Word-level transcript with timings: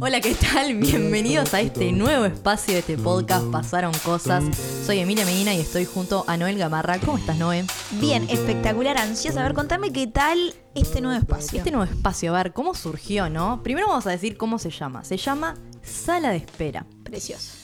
Hola, 0.00 0.20
¿qué 0.20 0.34
tal? 0.34 0.76
Bienvenidos 0.76 1.52
a 1.54 1.60
este 1.60 1.90
nuevo 1.90 2.24
espacio 2.24 2.74
de 2.74 2.80
este 2.80 2.96
podcast 2.96 3.46
Pasaron 3.50 3.92
Cosas. 4.04 4.44
Soy 4.84 5.00
Emilia 5.00 5.24
Medina 5.24 5.52
y 5.52 5.60
estoy 5.60 5.86
junto 5.86 6.24
a 6.28 6.36
Noel 6.36 6.56
Gamarra. 6.56 7.00
¿Cómo 7.00 7.18
estás, 7.18 7.36
Noé? 7.36 7.64
Bien, 8.00 8.24
espectacular, 8.30 8.96
ansiosa. 8.96 9.40
A 9.40 9.42
ver, 9.42 9.54
contame 9.54 9.92
qué 9.92 10.06
tal 10.06 10.54
este 10.76 11.00
nuevo 11.00 11.18
espacio. 11.18 11.58
Este 11.58 11.72
nuevo 11.72 11.90
espacio, 11.90 12.32
a 12.32 12.42
ver, 12.44 12.52
¿cómo 12.52 12.74
surgió, 12.74 13.28
no? 13.28 13.64
Primero 13.64 13.88
vamos 13.88 14.06
a 14.06 14.10
decir 14.10 14.36
cómo 14.36 14.60
se 14.60 14.70
llama. 14.70 15.02
Se 15.02 15.16
llama 15.16 15.56
Sala 15.82 16.30
de 16.30 16.36
Espera. 16.36 16.86
Precioso. 17.02 17.54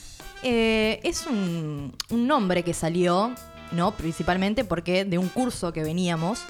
Eh, 0.41 0.99
es 1.03 1.25
un, 1.25 1.95
un 2.09 2.27
nombre 2.27 2.63
que 2.63 2.73
salió, 2.73 3.31
¿no? 3.71 3.91
Principalmente 3.91 4.65
porque 4.65 5.05
de 5.05 5.17
un 5.17 5.29
curso 5.29 5.71
que 5.71 5.83
veníamos 5.83 6.41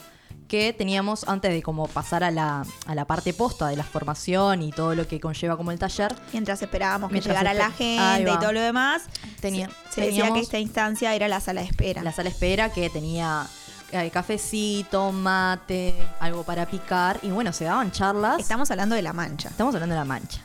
que 0.54 0.72
teníamos 0.72 1.28
antes 1.28 1.52
de 1.52 1.64
como 1.64 1.88
pasar 1.88 2.24
a 2.24 2.30
la, 2.30 2.64
a 2.86 2.94
la 2.94 3.06
parte 3.06 3.34
posta 3.34 3.70
de 3.70 3.76
la 3.76 3.84
formación 3.84 4.62
y 4.62 4.72
todo 4.72 4.94
lo 4.94 5.08
que 5.08 5.20
conlleva 5.20 5.58
como 5.58 5.72
el 5.72 5.80
taller. 5.80 6.16
Mientras 6.32 6.62
esperábamos 6.62 7.10
que 7.10 7.14
Mientras 7.14 7.36
llegara 7.36 7.56
la 7.56 7.72
gente 7.72 8.32
y 8.32 8.38
todo 8.40 8.52
lo 8.54 8.62
demás, 8.62 9.02
Tenía- 9.42 9.68
se, 9.90 9.96
se 9.96 10.02
decía 10.02 10.26
teníamos- 10.26 10.34
que 10.38 10.44
esta 10.44 10.60
instancia 10.60 11.16
era 11.16 11.28
la 11.28 11.40
sala 11.40 11.62
de 11.62 11.68
espera. 11.68 12.04
La 12.04 12.12
sala 12.12 12.30
de 12.30 12.34
espera 12.36 12.70
que 12.72 12.88
tenía 12.92 13.48
eh, 13.94 14.12
cafecito, 14.12 15.12
mate, 15.12 15.96
algo 16.20 16.44
para 16.44 16.68
picar 16.68 17.20
y 17.24 17.30
bueno, 17.32 17.52
se 17.52 17.64
daban 17.64 17.92
charlas. 17.92 18.40
Estamos 18.40 18.70
hablando 18.70 18.94
de 18.94 19.02
la 19.02 19.14
mancha. 19.14 19.50
Estamos 19.50 19.74
hablando 19.74 19.96
de 19.96 20.00
la 20.02 20.06
mancha. 20.06 20.40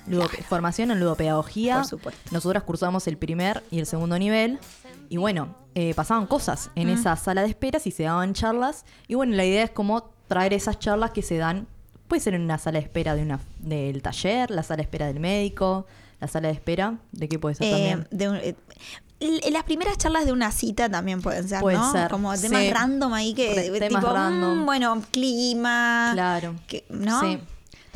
Formación 0.49 0.91
en 0.91 1.01
ludopedagogía. 1.01 1.77
Por 1.77 1.85
supuesto. 1.87 2.21
Nosotras 2.31 2.63
cursamos 2.63 3.07
el 3.09 3.19
primer 3.19 3.63
y 3.71 3.79
el 3.79 3.85
segundo 3.85 4.19
nivel. 4.19 4.59
Y 5.09 5.17
bueno, 5.17 5.55
eh, 5.75 5.95
pasaban 5.95 6.27
cosas 6.27 6.71
en 6.75 6.89
esa 6.89 7.17
sala 7.17 7.43
de 7.43 7.49
esperas 7.49 7.87
y 7.87 7.91
se 7.91 8.03
daban 8.05 8.35
charlas. 8.35 8.85
Y 9.07 9.15
bueno, 9.15 9.35
la 9.37 9.45
idea 9.45 9.65
es 9.65 9.71
como 9.71 10.11
traer 10.27 10.53
esas 10.53 10.79
charlas 10.79 11.13
que 11.13 11.23
se 11.23 11.37
dan. 11.39 11.67
Puede 12.09 12.21
ser 12.21 12.35
en 12.35 12.43
una 12.43 12.59
sala 12.59 12.79
de 12.79 12.85
espera 12.85 13.15
de 13.15 13.23
una, 13.23 13.41
del 13.59 14.03
taller, 14.03 14.51
la 14.51 14.63
sala 14.63 14.77
de 14.79 14.83
espera 14.83 15.07
del 15.07 15.21
médico, 15.21 15.87
la 16.21 16.29
sala 16.29 16.49
de 16.49 16.55
espera. 16.55 16.99
¿De 17.13 17.29
qué 17.29 17.39
puede 17.39 17.55
ser 17.55 17.67
Eh, 17.67 17.71
también? 17.71 18.09
de 18.11 18.29
un- 18.29 18.37
eh, 18.37 18.55
l- 19.21 19.51
las 19.51 19.65
primeras 19.65 19.99
charlas 19.99 20.25
de 20.27 20.33
una 20.33 20.51
cita 20.53 20.89
también 20.89 21.21
pueden 21.23 21.49
ser, 21.49 21.61
Puede 21.61 21.77
¿no? 21.79 21.93
ser, 21.93 22.11
Como 22.11 22.35
temas 22.37 22.61
sí. 22.63 22.71
random 22.73 23.13
ahí 23.15 23.35
que 23.35 23.55
Re- 23.55 23.67
eh, 23.67 23.81
temas 23.81 24.03
tipo, 24.03 24.13
random. 24.15 24.59
mm, 24.63 24.67
bueno, 24.67 25.03
clima. 25.11 26.11
Claro. 26.15 26.55
que- 26.67 26.85
¿No? 26.89 27.21
Sí. 27.21 27.39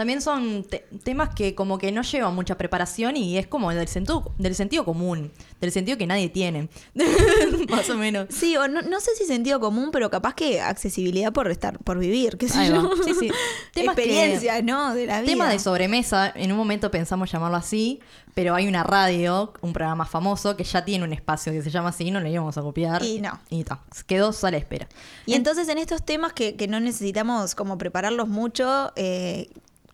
También 0.02 0.20
son 0.20 0.64
te- 0.64 0.84
temas 1.04 1.28
que 1.32 1.54
como 1.54 1.78
que 1.78 1.92
no 1.92 2.02
llevan 2.02 2.34
mucha 2.34 2.58
preparación 2.58 3.16
y 3.16 3.38
es 3.38 3.46
como 3.46 3.70
del 3.72 3.86
sentido, 3.86 4.32
del 4.36 4.56
sentido 4.56 4.84
común, 4.84 5.30
del 5.60 5.70
sentido 5.70 5.96
que 5.96 6.08
nadie 6.08 6.28
tiene. 6.28 6.68
Más 7.70 7.88
o 7.88 7.96
menos. 7.96 8.26
Sí, 8.30 8.56
o 8.56 8.66
no, 8.66 8.82
no 8.82 8.98
sé 9.00 9.14
si 9.16 9.26
sentido 9.26 9.60
común, 9.60 9.90
pero 9.92 10.10
capaz 10.10 10.34
que 10.34 10.60
accesibilidad 10.60 11.32
por 11.32 11.48
estar, 11.52 11.78
por 11.78 12.00
vivir, 12.00 12.36
qué 12.36 12.48
sé 12.48 12.66
yo. 12.68 12.90
Sí, 13.04 13.14
sí. 13.14 13.30
Temas 13.72 13.94
que- 13.94 14.02
Experiencia, 14.02 14.60
¿no? 14.60 14.92
De 14.92 15.06
la 15.06 15.20
vida. 15.20 15.30
Tema 15.30 15.48
de 15.48 15.60
sobremesa, 15.60 16.32
en 16.34 16.50
un 16.50 16.58
momento 16.58 16.90
pensamos 16.90 17.30
llamarlo 17.30 17.56
así, 17.58 18.00
pero 18.34 18.56
hay 18.56 18.66
una 18.66 18.82
radio, 18.82 19.52
un 19.60 19.72
programa 19.72 20.04
famoso 20.04 20.56
que 20.56 20.64
ya 20.64 20.84
tiene 20.84 21.04
un 21.04 21.12
espacio 21.12 21.52
que 21.52 21.62
se 21.62 21.70
llama 21.70 21.90
así, 21.90 22.10
no 22.10 22.18
le 22.18 22.28
íbamos 22.28 22.58
a 22.58 22.62
copiar. 22.62 23.04
Y 23.04 23.20
no. 23.20 23.38
Y 23.50 23.62
ta, 23.62 23.84
quedó 24.08 24.32
sala 24.32 24.56
de 24.56 24.62
espera. 24.62 24.88
Y 25.26 25.34
entonces 25.34 25.68
en 25.68 25.78
estos 25.78 26.04
temas 26.04 26.32
que, 26.32 26.56
que 26.56 26.66
no 26.66 26.80
necesitamos 26.80 27.54
como 27.54 27.78
prepararlos 27.78 28.26
mucho, 28.26 28.90
eh, 28.96 29.48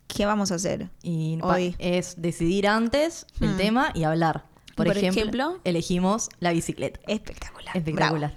¿qué 0.09 0.27
vamos 0.27 0.51
a 0.51 0.56
hacer? 0.56 0.89
Y 1.03 1.39
Hoy. 1.42 1.77
es 1.78 2.20
decidir 2.20 2.67
antes 2.67 3.27
el 3.41 3.51
Mm. 3.51 3.56
tema 3.56 3.91
y 3.95 4.03
hablar. 4.05 4.45
Por, 4.75 4.87
Por 4.87 4.97
ejemplo, 4.97 5.20
ejemplo. 5.23 5.61
elegimos 5.64 6.28
la 6.39 6.53
bicicleta. 6.53 7.01
Espectacular. 7.09 7.77
Espectacular. 7.77 8.33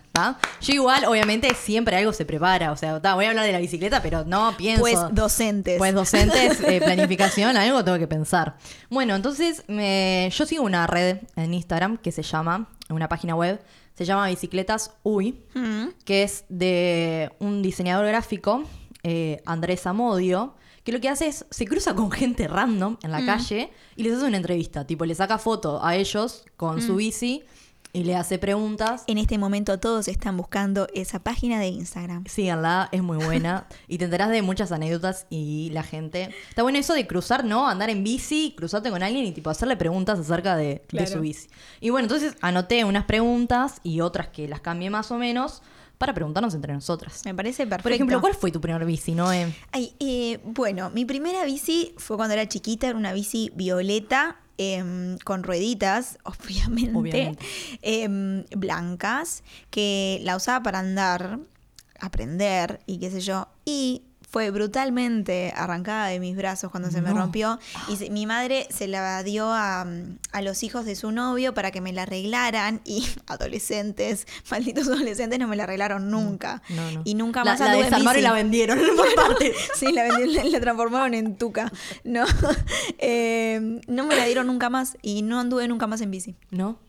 Yo 0.62 0.74
igual, 0.74 1.06
obviamente, 1.06 1.54
siempre 1.54 1.96
algo 1.96 2.14
se 2.14 2.26
prepara. 2.26 2.72
O 2.72 2.76
sea, 2.78 3.00
ta, 3.00 3.14
voy 3.14 3.26
a 3.26 3.30
hablar 3.30 3.46
de 3.46 3.52
la 3.52 3.60
bicicleta, 3.60 4.02
pero 4.02 4.26
no 4.26 4.56
pienso. 4.58 4.82
Pues 4.82 4.98
docentes. 5.12 5.78
Pues 5.78 5.94
docentes, 5.94 6.60
eh, 6.68 6.82
planificación, 6.84 7.58
algo 7.58 7.84
tengo 7.84 8.00
que 8.00 8.08
pensar. 8.08 8.58
Bueno, 8.90 9.16
entonces 9.16 9.64
me- 9.68 10.30
yo 10.34 10.46
sigo 10.48 10.64
una 10.64 10.88
red 10.88 11.20
en 11.36 11.54
Instagram 11.54 11.98
que 11.98 12.12
se 12.12 12.24
llama, 12.24 12.70
una 12.90 13.08
página 13.08 13.36
web, 13.36 13.62
se 13.96 14.06
llama 14.06 14.28
Bicicletas 14.28 14.92
Uy, 15.04 15.44
Mm. 15.54 15.90
que 16.06 16.24
es 16.24 16.46
de 16.50 17.32
un 17.40 17.62
diseñador 17.62 18.08
gráfico, 18.08 18.64
eh, 19.04 19.44
Andrés 19.46 19.86
Amodio, 19.86 20.56
que 20.84 20.92
lo 20.92 21.00
que 21.00 21.10
hace 21.10 21.28
es, 21.28 21.46
se 21.50 21.66
cruza 21.66 21.96
con 21.96 22.12
gente 22.12 22.48
random 22.48 22.98
en 23.04 23.12
la 23.12 23.26
calle 23.26 23.72
y 23.96 24.04
les 24.04 24.14
hace 24.14 24.26
una 24.26 24.38
entrevista, 24.38 24.86
tipo, 24.86 25.06
le 25.06 25.16
saca 25.16 25.38
foto 25.38 25.84
a 25.84 25.96
ellos 25.96 26.46
con 26.58 26.82
su 26.82 26.96
bici 26.96 27.44
y 27.94 28.04
le 28.04 28.16
hace 28.16 28.40
preguntas. 28.40 29.04
En 29.08 29.18
este 29.18 29.38
momento 29.38 29.80
todos 29.80 30.08
están 30.08 30.38
buscando 30.38 30.88
esa 30.94 31.20
página 31.20 31.60
de 31.60 31.68
Instagram. 31.68 32.26
Síganla, 32.26 32.90
es 32.92 33.04
muy 33.04 33.18
buena. 33.18 33.68
y 33.88 33.98
te 33.98 34.06
enterás 34.06 34.30
de 34.30 34.42
muchas 34.42 34.72
anécdotas 34.72 35.28
y 35.30 35.70
la 35.72 35.84
gente. 35.84 36.34
Está 36.50 36.64
bueno 36.64 36.78
eso 36.78 36.94
de 36.94 37.06
cruzar, 37.06 37.44
¿no? 37.44 37.68
Andar 37.68 37.90
en 37.90 38.04
bici, 38.04 38.54
cruzarte 38.56 38.90
con 38.90 39.04
alguien 39.04 39.26
y 39.26 39.32
tipo 39.32 39.50
hacerle 39.50 39.76
preguntas 39.76 40.20
acerca 40.20 40.56
de, 40.56 40.84
de 40.92 41.08
su 41.08 41.20
bici. 41.20 41.48
Y 41.80 41.90
bueno, 41.90 42.06
entonces 42.06 42.36
anoté 42.42 42.84
unas 42.86 43.06
preguntas 43.06 43.82
y 43.84 44.02
otras 44.02 44.30
que 44.30 44.48
las 44.48 44.62
cambié 44.62 44.90
más 44.90 45.12
o 45.12 45.18
menos 45.18 45.62
para 46.02 46.14
preguntarnos 46.16 46.54
entre 46.56 46.74
nosotras. 46.74 47.22
Me 47.26 47.34
parece 47.36 47.64
perfecto. 47.68 47.84
Por 47.84 47.92
ejemplo, 47.94 48.20
¿cuál 48.20 48.34
fue 48.34 48.52
tu 48.52 48.60
primer 48.60 48.84
bici, 48.86 49.14
Noé? 49.14 49.54
Ay, 49.72 49.94
eh, 50.00 50.40
bueno, 50.44 50.90
mi 50.90 51.06
primera 51.06 51.46
bici 51.46 51.94
fue 51.98 52.18
cuando 52.18 52.34
era 52.34 52.48
chiquita, 52.50 52.88
era 52.88 52.98
una 52.98 53.14
bici 53.14 53.52
violeta. 53.56 54.38
em, 54.58 55.18
con 55.20 55.42
rueditas, 55.44 56.20
obviamente, 56.24 56.96
Obviamente. 56.96 57.46
em, 57.82 58.44
blancas, 58.56 59.44
que 59.72 60.20
la 60.24 60.36
usaba 60.36 60.62
para 60.62 60.78
andar, 60.80 61.40
aprender 62.00 62.80
y 62.86 63.00
qué 63.00 63.10
sé 63.10 63.22
yo. 63.22 63.48
Y 63.66 64.04
fue 64.32 64.50
brutalmente 64.50 65.54
arrancada 65.58 66.08
de 66.08 66.20
mis 66.22 66.38
brazos 66.38 66.72
cuando 66.72 66.90
se 66.90 67.02
me 67.02 67.12
rompió. 67.14 67.60
Y 67.90 67.98
se- 67.98 68.10
mi 68.10 68.26
madre 68.26 68.66
se 68.70 68.88
la 68.88 69.22
dio 69.24 69.52
a, 69.52 69.86
a 70.32 70.42
los 70.42 70.64
hijos 70.64 70.86
de 70.86 70.96
su 70.96 71.12
novio 71.12 71.54
para 71.54 71.72
que 71.72 71.82
me 71.82 71.92
la 71.92 72.04
arreglaran. 72.04 72.80
Y 72.86 73.06
adolescentes, 73.28 74.26
malditos 74.50 74.88
adolescentes, 74.88 75.38
no 75.38 75.48
me 75.50 75.56
la 75.58 75.64
arreglaron 75.64 76.10
nunca. 76.10 76.62
No, 76.70 76.92
no. 76.92 77.02
Y 77.04 77.16
nunca 77.16 77.44
La- 77.44 77.52
más 77.52 77.60
la, 77.60 77.66
anduve 77.68 77.80
en 77.84 77.90
desarmaron 77.90 78.20
y 78.20 78.24
la 78.24 78.32
vendieron 78.34 78.80
por 78.96 79.16
parte. 79.16 79.54
Sí, 79.76 79.92
la, 79.92 80.04
vendieron- 80.08 80.34
la, 80.34 80.44
la 80.46 80.60
transformaron 80.62 81.14
en 81.14 81.36
tuca. 81.36 81.72
No, 82.06 82.24
Eh, 83.00 83.82
no 83.88 84.06
me 84.06 84.16
la 84.16 84.26
dieron 84.26 84.48
nunca 84.48 84.70
más 84.70 84.98
y 85.02 85.22
no 85.24 85.40
anduve 85.40 85.68
nunca 85.68 85.88
más 85.88 86.02
en 86.02 86.12
bici. 86.12 86.36
¿No? 86.52 86.80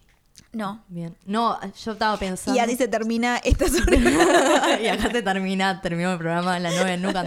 No. 0.53 0.85
Bien. 0.89 1.17
No, 1.25 1.59
yo 1.85 1.93
estaba 1.93 2.17
pensando. 2.19 2.55
Y 2.59 2.61
así 2.63 2.77
se 2.77 2.87
termina 2.87 3.39
esta 3.39 3.65
y 4.83 4.87
acá 4.89 5.09
te 5.09 5.23
termina, 5.23 5.81
terminó 5.81 6.13
el 6.13 6.19
programa, 6.19 6.59
la 6.59 6.71
novia 6.71 6.95
nunca, 6.99 7.25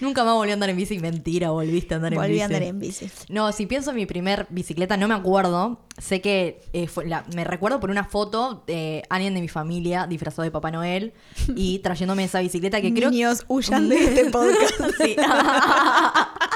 nunca 0.00 0.24
más 0.24 0.34
volví 0.34 0.50
a 0.50 0.54
andar 0.54 0.68
en 0.70 0.76
bici. 0.76 0.98
Mentira, 0.98 1.50
volviste 1.50 1.94
a 1.94 1.98
andar 1.98 2.12
en 2.12 2.18
bici. 2.18 2.28
Volví 2.28 2.40
a 2.40 2.44
andar 2.46 2.62
en 2.64 2.78
bici. 2.80 3.08
No, 3.28 3.52
si 3.52 3.66
pienso 3.66 3.90
en 3.90 3.96
mi 3.96 4.06
primer 4.06 4.48
bicicleta, 4.50 4.96
no 4.96 5.06
me 5.06 5.14
acuerdo. 5.14 5.86
Sé 5.98 6.20
que 6.20 6.60
eh, 6.72 6.88
fue 6.88 7.06
la- 7.06 7.24
me 7.36 7.44
recuerdo 7.44 7.78
por 7.78 7.90
una 7.90 8.02
foto 8.02 8.64
de 8.66 9.04
alguien 9.10 9.34
de 9.34 9.40
mi 9.42 9.48
familia 9.48 10.08
disfrazado 10.08 10.42
de 10.42 10.50
Papá 10.50 10.72
Noel 10.72 11.12
y 11.54 11.78
trayéndome 11.80 12.24
esa 12.24 12.40
bicicleta 12.40 12.80
que 12.80 12.92
creo 12.92 13.10
Niños, 13.10 13.44
huyan 13.46 13.88
de 13.88 13.96
este 13.96 14.24
podcast. 14.30 14.74
Sí. 15.00 15.14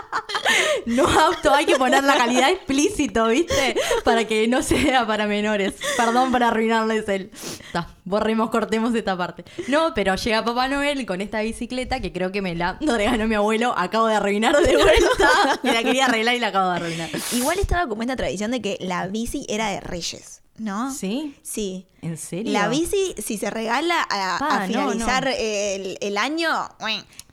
no 0.87 1.07
apto, 1.07 1.53
hay 1.53 1.67
que 1.67 1.77
poner 1.77 2.05
la 2.05 2.17
calidad 2.17 2.51
explícito, 2.51 3.29
¿viste? 3.29 3.77
Para 4.05 4.27
que 4.27 4.47
no 4.49 4.63
sea 4.63 5.07
para 5.07 5.27
menores. 5.27 5.75
Perdón 5.97 6.31
por 6.31 6.43
arruinarles 6.43 7.09
el. 7.09 7.31
Ta, 7.73 7.89
borremos, 8.05 8.51
cortemos 8.51 8.95
esta 8.95 9.17
parte. 9.17 9.45
No, 9.69 9.93
pero 9.95 10.15
llega 10.17 10.45
Papá 10.45 10.69
Noel 10.69 11.05
con 11.07 11.21
esta 11.21 11.41
bicicleta 11.41 12.01
que 12.01 12.13
creo 12.13 12.33
que 12.33 12.43
me 12.43 12.55
la 12.55 12.79
regaló 12.81 13.27
mi 13.27 13.35
abuelo. 13.35 13.75
Acabo 13.77 14.07
de 14.07 14.17
arruinar 14.17 14.57
de 14.57 14.77
vuelta. 14.77 15.61
Me 15.63 15.73
la 15.73 15.83
quería 15.83 16.07
arreglar 16.07 16.35
y 16.35 16.39
la 16.39 16.49
acabo 16.49 16.71
de 16.71 16.77
arruinar. 16.77 17.11
Igual 17.33 17.59
estaba 17.59 17.89
como 17.89 18.03
esta 18.03 18.17
tradición 18.17 18.51
de 18.51 18.63
que 18.63 18.77
la 18.81 19.07
bici 19.09 19.47
era 19.49 19.69
de 19.71 19.81
reyes, 19.81 20.43
¿no? 20.59 20.93
¿Sí? 20.93 21.35
Sí. 21.43 21.87
¿En 22.03 22.17
serio? 22.19 22.53
La 22.53 22.69
bici, 22.69 23.15
si 23.19 23.39
se 23.39 23.51
regala 23.51 24.03
a, 24.11 24.37
Pa, 24.39 24.57
a 24.57 24.61
no, 24.61 24.73
finalizar 24.91 25.25
no. 25.25 25.31
El, 25.37 25.97
el 26.01 26.19
año, 26.19 26.51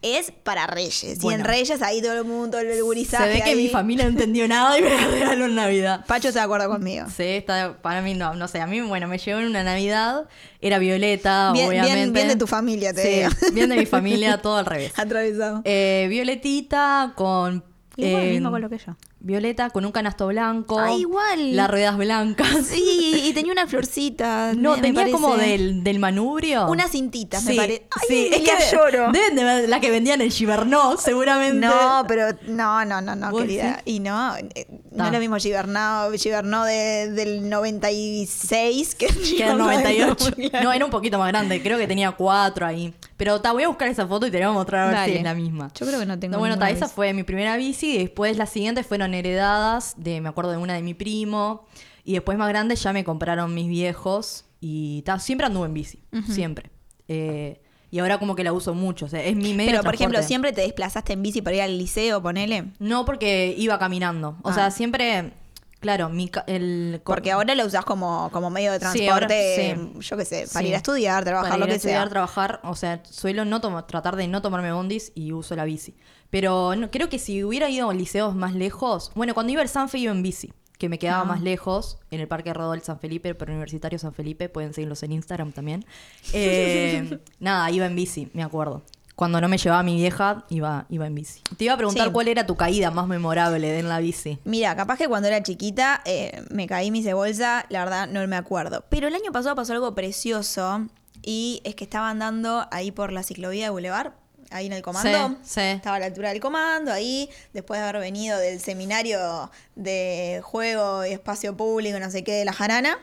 es 0.02 0.32
para 0.32 0.66
reyes. 0.66 1.18
Y 1.18 1.22
Bueno. 1.22 1.40
en 1.42 1.46
reyes 1.46 1.82
ahí 1.82 2.02
todo 2.02 2.14
el 2.14 2.24
mundo, 2.24 2.58
el 2.58 2.74
Se 2.74 2.82
gurizaje 2.82 3.28
ve 3.30 3.42
que 3.44 3.50
ahí. 3.52 3.56
mi 3.56 3.68
familia 3.68 4.06
no 4.06 4.12
entendió 4.12 4.48
nada 4.48 4.80
y 4.80 4.82
me 4.82 4.90
la 4.90 5.08
regaló 5.12 5.46
en 5.46 5.56
Navidad. 5.56 6.06
Pacho 6.08 6.32
se 6.32 6.40
acuerda 6.40 6.68
conmigo. 6.68 7.06
Sí, 7.16 7.24
está, 7.24 7.78
para 7.82 8.02
mí 8.02 8.14
no, 8.14 8.34
no 8.34 8.48
sé, 8.48 8.62
a 8.62 8.66
mí, 8.68 8.80
bueno, 8.82 9.08
me 9.08 9.18
llegó 9.18 9.40
en 9.40 9.46
una 9.48 9.64
Navidad, 9.64 10.28
era 10.62 10.80
violeta, 10.80 11.52
Bien- 11.52 11.70
bien- 11.70 11.84
obviamente. 11.84 12.12
bien 12.14 12.28
de 12.30 12.36
tu 12.38 12.48
familia, 12.48 12.94
te 12.94 13.04
Sí, 13.04 13.10
digo. 13.20 13.30
bien 13.54 13.70
de 13.70 13.76
mi 13.76 13.86
familia, 13.86 14.38
todo 14.42 14.58
al 14.58 14.66
revés. 14.66 14.94
Atravesado. 14.98 15.62
Eh, 15.66 16.08
violetita 16.10 17.14
con... 17.16 17.64
Igual, 17.98 18.24
eh, 18.24 18.32
mismo 18.32 18.50
color 18.52 18.70
que 18.70 18.78
yo. 18.78 18.96
Violeta 19.24 19.70
con 19.70 19.86
un 19.86 19.92
canasto 19.92 20.28
blanco. 20.28 20.80
Ah, 20.80 20.92
igual. 20.94 21.56
Las 21.56 21.70
ruedas 21.70 21.96
blancas. 21.98 22.48
Sí, 22.66 23.22
y 23.26 23.34
tenía 23.34 23.52
una 23.52 23.68
florcita. 23.68 24.54
No, 24.56 24.72
me- 24.72 24.78
me 24.78 24.82
tenía 24.94 25.12
como 25.12 25.30
parece. 25.30 25.50
del, 25.52 25.84
del 25.84 26.00
manubrio. 26.00 26.68
Unas 26.68 26.90
cintitas, 26.92 27.44
me 27.44 27.52
Sí, 27.52 27.58
parece. 27.58 27.88
Ay, 27.92 28.08
sí, 28.08 28.30
es 28.34 28.40
que 28.42 28.76
lloro. 28.76 29.12
deben 29.12 29.36
de 29.36 29.44
ver 29.44 29.70
la 29.70 29.80
que 29.80 29.92
vendían 29.92 30.22
en 30.22 30.32
Giverno, 30.32 30.98
seguramente. 30.98 31.68
No, 31.68 32.04
pero 32.08 32.30
no, 32.48 32.84
no, 32.86 33.00
no, 33.02 33.16
no, 33.16 33.30
¿Vos 33.32 33.42
querida. 33.42 33.82
Y 33.86 34.00
no, 34.00 34.36
eh, 34.38 34.68
no 34.92 35.06
es 35.06 35.12
lo 35.12 35.20
mismo 35.20 35.38
Giverno, 35.38 36.10
Giverno 36.18 36.64
de, 36.66 37.12
del 37.12 37.48
96 37.50 38.96
que 38.96 39.08
Que 39.08 39.44
el 39.48 39.58
98. 39.58 40.32
No, 40.64 40.74
era 40.74 40.84
un 40.86 40.92
poquito 40.92 41.18
más 41.20 41.28
grande, 41.30 41.62
creo 41.62 41.78
que 41.78 41.88
tenía 41.88 42.12
cuatro 42.12 42.66
ahí. 42.66 42.94
Pero 43.22 43.40
ta, 43.40 43.52
voy 43.52 43.62
a 43.62 43.68
buscar 43.68 43.88
esa 43.88 44.08
foto 44.08 44.26
y 44.26 44.32
te 44.32 44.40
la 44.40 44.48
voy 44.48 44.56
a 44.56 44.58
mostrar 44.58 44.82
a 44.82 44.86
ver 44.88 44.96
Dale. 44.96 45.12
si 45.12 45.18
es 45.20 45.24
la 45.24 45.36
misma. 45.36 45.68
Yo 45.80 45.86
creo 45.86 46.00
que 46.00 46.08
no 46.08 46.18
tengo 46.18 46.32
No, 46.34 46.40
bueno, 46.40 46.58
ta, 46.58 46.72
esa 46.72 46.88
fue 46.88 47.14
mi 47.14 47.22
primera 47.22 47.56
bici. 47.56 47.94
Y 47.94 47.98
después 48.00 48.36
las 48.36 48.50
siguientes 48.50 48.88
fueron 48.88 49.14
heredadas 49.14 49.94
de, 49.98 50.20
me 50.22 50.30
acuerdo 50.30 50.50
de 50.50 50.58
una 50.58 50.74
de 50.74 50.82
mi 50.82 50.96
primo. 50.96 51.68
Y 52.04 52.14
después 52.14 52.36
más 52.40 52.50
grande 52.50 52.76
ya 52.76 52.94
me 52.94 53.04
compraron 53.04 53.54
mis 53.54 53.68
viejos. 53.68 54.46
Y 54.60 55.04
ta, 55.04 55.20
siempre 55.20 55.46
anduve 55.46 55.68
en 55.68 55.74
bici. 55.76 56.00
Siempre. 56.28 56.72
Eh, 57.08 57.62
y 57.92 58.00
ahora 58.00 58.18
como 58.18 58.36
que 58.36 58.44
la 58.44 58.54
uso 58.54 58.74
mucho. 58.74 59.06
O 59.06 59.10
sea, 59.10 59.24
es 59.24 59.36
mi 59.36 59.54
medio 59.54 59.70
Pero, 59.70 59.78
de 59.80 59.84
por 59.84 59.94
ejemplo, 59.94 60.24
siempre 60.24 60.52
te 60.52 60.62
desplazaste 60.62 61.14
en 61.14 61.22
bici 61.22 61.44
para 61.44 61.58
ir 61.58 61.62
al 61.62 61.78
liceo, 61.78 62.24
ponele. 62.24 62.72
No 62.80 63.06
porque 63.06 63.54
iba 63.56 63.78
caminando. 63.78 64.38
O 64.42 64.50
Ah. 64.50 64.54
sea, 64.56 64.72
siempre... 64.72 65.34
Claro, 65.82 66.08
mi, 66.10 66.30
ca- 66.30 66.46
el... 66.48 67.02
Porque 67.04 67.32
ahora 67.32 67.54
lo 67.56 67.66
usás 67.66 67.84
como, 67.84 68.30
como 68.32 68.50
medio 68.50 68.72
de 68.72 68.80
transporte, 68.80 69.76
sí. 69.76 70.00
yo 70.08 70.16
qué 70.16 70.24
sé, 70.26 70.46
para 70.54 70.62
Sí. 70.64 70.68
ir 70.70 70.74
a 70.76 70.78
estudiar, 70.78 71.26
trabajar, 71.26 71.50
Para 71.50 71.60
lo 71.60 71.66
ir 71.66 71.70
a 71.72 71.74
que 71.74 71.76
estudiar, 71.78 72.04
sea. 72.04 72.10
trabajar, 72.10 72.60
o 72.64 72.76
sea, 72.76 73.02
suelo 73.04 73.44
no 73.46 73.60
tratar 73.86 74.16
de 74.16 74.28
no 74.28 74.42
tomarme 74.42 74.72
bondis 74.72 75.12
y 75.16 75.34
uso 75.34 75.56
la 75.56 75.66
bici. 75.66 75.96
Pero 76.30 76.76
no, 76.76 76.90
creo 76.92 77.10
que 77.10 77.20
si 77.20 77.44
hubiera 77.44 77.68
ido 77.70 77.90
a 77.90 77.94
liceos 77.94 78.36
más 78.36 78.54
lejos, 78.54 79.12
bueno, 79.16 79.34
cuando 79.34 79.52
iba 79.54 79.62
al 79.62 79.70
Sanfe 79.70 79.98
iba 79.98 80.12
en 80.12 80.22
bici, 80.24 80.54
que 80.78 80.88
me 80.88 80.98
quedaba 81.00 81.22
Ah. 81.22 81.26
más 81.26 81.42
lejos, 81.42 81.98
en 82.12 82.20
el 82.22 82.28
Parque 82.28 82.54
Rodol 82.54 82.82
San 82.84 83.00
Felipe, 83.00 83.34
pero 83.36 83.52
Universitario 83.52 83.98
San 84.00 84.14
Felipe, 84.14 84.50
pueden 84.50 84.74
seguirlos 84.74 85.02
en 85.04 85.12
Instagram 85.14 85.52
también. 85.52 85.84
Eh, 86.34 87.20
nada, 87.40 87.70
iba 87.72 87.86
en 87.88 87.96
bici, 87.96 88.30
me 88.34 88.44
acuerdo. 88.44 88.84
Cuando 89.22 89.40
no 89.40 89.48
me 89.48 89.60
llevaba 89.60 89.84
mi 89.84 89.98
vieja, 89.98 90.46
iba, 90.50 90.88
iba 90.90 91.06
en 91.06 91.14
bici. 91.14 91.42
Te 91.56 91.66
iba 91.66 91.76
a 91.76 91.78
preguntar 91.78 92.08
Sí. 92.08 92.12
cuál 92.12 92.28
era 92.28 92.48
tu 92.48 92.56
caída 92.56 92.90
más 92.90 93.06
memorable 93.06 93.68
de 93.72 93.78
en 93.78 93.88
la 93.88 94.00
bici. 94.00 94.40
Mira, 94.46 94.76
capaz 94.76 94.98
que 94.98 95.08
cuando 95.08 95.28
era 95.28 95.44
chiquita 95.44 96.02
eh, 96.06 96.42
me 96.50 96.66
caí, 96.66 96.90
me 96.90 96.98
hice 96.98 97.14
bolsa, 97.14 97.68
la 97.70 97.84
verdad 97.84 98.08
no 98.08 98.26
me 98.28 98.36
acuerdo. 98.36 98.84
Pero 98.90 99.08
el 99.08 99.14
año 99.14 99.32
pasado 99.32 99.56
pasó 99.56 99.74
algo 99.74 99.94
precioso 99.94 100.88
y 101.22 101.62
es 101.66 101.76
que 101.76 101.84
estaba 101.84 102.10
andando 102.10 102.66
ahí 102.72 102.90
por 102.92 103.12
la 103.12 103.22
ciclovía 103.22 103.66
de 103.66 103.70
Boulevard, 103.70 104.14
ahí 104.50 104.66
en 104.66 104.74
el 104.74 104.82
comando. 104.82 105.38
Sí, 105.44 105.52
sí. 105.54 105.62
Estaba 105.62 105.98
a 105.98 106.00
la 106.00 106.08
altura 106.08 106.30
del 106.30 106.40
comando, 106.42 106.92
ahí, 106.92 107.30
después 107.54 107.80
de 107.80 107.86
haber 107.88 108.02
venido 108.02 108.40
del 108.40 108.60
seminario 108.60 109.52
de 109.76 110.42
juego 110.44 111.06
y 111.06 111.12
espacio 111.12 111.56
público, 111.56 112.00
no 112.00 112.10
sé 112.10 112.24
qué, 112.24 112.32
de 112.34 112.46
la 112.46 112.54
jarana. 112.54 112.98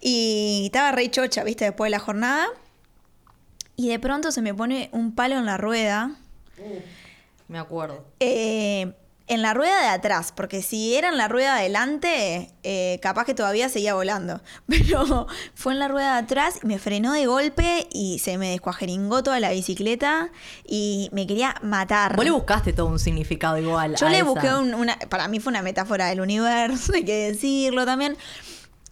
Y 0.00 0.62
estaba 0.64 0.92
re 0.92 1.10
chocha, 1.10 1.44
viste, 1.44 1.66
después 1.66 1.88
de 1.88 1.98
la 1.98 1.98
jornada. 2.02 2.46
Y 3.78 3.88
de 3.88 3.98
pronto 4.00 4.32
se 4.32 4.42
me 4.42 4.52
pone 4.52 4.88
un 4.92 5.14
palo 5.14 5.36
en 5.38 5.46
la 5.46 5.56
rueda. 5.56 6.10
Me 7.46 7.58
acuerdo. 7.60 8.04
Eh, 8.18 8.92
en 9.28 9.42
la 9.42 9.54
rueda 9.54 9.80
de 9.82 9.88
atrás, 9.88 10.32
porque 10.34 10.62
si 10.62 10.96
era 10.96 11.08
en 11.10 11.16
la 11.16 11.28
rueda 11.28 11.54
de 11.54 11.60
adelante, 11.60 12.50
eh, 12.64 12.98
capaz 13.02 13.24
que 13.24 13.34
todavía 13.34 13.68
seguía 13.68 13.94
volando. 13.94 14.40
Pero 14.66 15.28
fue 15.54 15.74
en 15.74 15.78
la 15.78 15.86
rueda 15.86 16.14
de 16.14 16.18
atrás 16.24 16.58
y 16.62 16.66
me 16.66 16.80
frenó 16.80 17.12
de 17.12 17.26
golpe 17.26 17.86
y 17.92 18.18
se 18.18 18.36
me 18.36 18.50
descuajeringó 18.50 19.22
toda 19.22 19.38
la 19.38 19.50
bicicleta 19.52 20.30
y 20.66 21.08
me 21.12 21.28
quería 21.28 21.54
matar. 21.62 22.16
Vos 22.16 22.24
le 22.24 22.32
buscaste 22.32 22.72
todo 22.72 22.86
un 22.86 22.98
significado 22.98 23.58
igual. 23.58 23.94
Yo 23.96 24.08
a 24.08 24.10
le 24.10 24.16
esa. 24.16 24.24
busqué 24.26 24.52
un- 24.54 24.74
una. 24.74 24.98
Para 25.08 25.28
mí 25.28 25.38
fue 25.38 25.50
una 25.52 25.62
metáfora 25.62 26.06
del 26.08 26.20
universo, 26.20 26.92
hay 26.94 27.04
que 27.04 27.30
decirlo 27.30 27.86
también. 27.86 28.16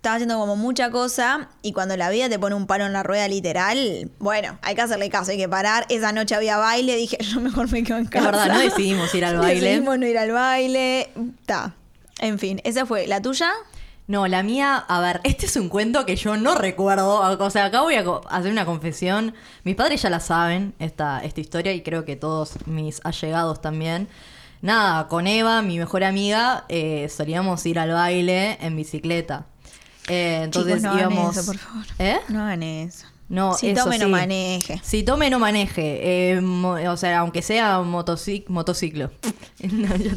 Estaba 0.07 0.19
haciendo 0.19 0.39
como 0.39 0.55
mucha 0.55 0.93
cosa 0.93 1.49
y 1.63 1.73
cuando 1.73 1.97
la 1.97 2.11
vida 2.11 2.29
te 2.29 2.39
pone 2.39 2.55
un 2.55 2.69
palo 2.69 2.87
en 2.87 2.93
la 2.93 3.03
rueda 3.03 3.27
literal, 3.27 4.09
bueno, 4.21 4.57
hay 4.63 4.77
que 4.77 4.83
hacerle 4.83 5.11
caso, 5.11 5.33
hay 5.33 5.37
que 5.37 5.49
parar. 5.49 5.85
Esa 5.89 6.13
noche 6.13 6.37
había 6.37 6.59
baile, 6.59 6.95
dije, 6.95 7.19
yo 7.25 7.41
mejor 7.41 7.73
me 7.73 7.83
quedo 7.83 7.99
en 7.99 8.07
casa. 8.07 8.27
verdad, 8.27 8.47
no 8.47 8.61
decidimos 8.61 9.13
ir 9.17 9.25
al 9.25 9.37
baile. 9.41 9.61
Decidimos 9.61 9.99
no 9.99 10.07
ir 10.07 10.17
al 10.17 10.31
baile. 10.31 11.11
Ta. 11.45 11.75
En 12.21 12.39
fin, 12.39 12.61
esa 12.63 12.87
fue 12.87 13.09
la 13.09 13.21
tuya. 13.21 13.51
No, 14.07 14.29
la 14.29 14.45
mía, 14.45 14.77
a 14.77 15.01
ver, 15.01 15.21
este 15.25 15.47
es 15.47 15.57
un 15.57 15.69
cuento 15.69 16.07
que 16.07 16.15
yo 16.15 16.37
no 16.37 16.55
recuerdo. 16.55 17.23
O 17.41 17.51
sea, 17.51 17.65
acá 17.65 17.81
voy 17.81 17.97
a 17.97 18.05
hacer 18.31 18.53
una 18.53 18.65
confesión. 18.65 19.35
Mis 19.65 19.75
padres 19.75 20.03
ya 20.03 20.09
la 20.09 20.21
saben, 20.21 20.73
esta, 20.79 21.19
esta 21.25 21.41
historia, 21.41 21.73
y 21.73 21.83
creo 21.83 22.05
que 22.05 22.15
todos 22.15 22.65
mis 22.67 23.01
allegados 23.03 23.61
también. 23.61 24.07
Nada, 24.63 25.09
con 25.09 25.27
Eva, 25.27 25.63
mi 25.63 25.81
mejor 25.81 26.05
amiga, 26.05 26.65
eh, 26.69 27.09
solíamos 27.09 27.67
ir 27.67 27.81
al 27.81 27.91
baile 27.91 28.57
en 28.61 28.77
bicicleta. 28.77 29.47
Eh, 30.09 30.41
entonces 30.45 30.77
Chicos, 30.77 30.83
no 30.83 30.91
hagan 30.99 31.13
íbamos. 31.13 31.37
eso, 31.37 31.47
por 31.47 31.59
favor. 31.59 31.85
¿Eh? 31.99 32.19
No 32.29 32.43
hagan 32.43 32.63
eso. 32.63 33.07
No, 33.29 33.55
si 33.55 33.71
eso 33.71 33.85
tome, 33.85 33.99
no 33.99 34.09
maneje. 34.09 34.81
Si 34.85 35.03
tome, 35.03 35.31
no 35.31 35.41
maneje. 35.41 36.33
Eh, 36.35 36.41
mo- 36.41 36.75
o 36.91 36.97
sea, 36.97 37.19
aunque 37.21 37.43
sea 37.43 37.81
motoci- 37.81 38.45
motociclo. 38.49 39.11
No, 39.73 39.97
yo. 39.97 40.11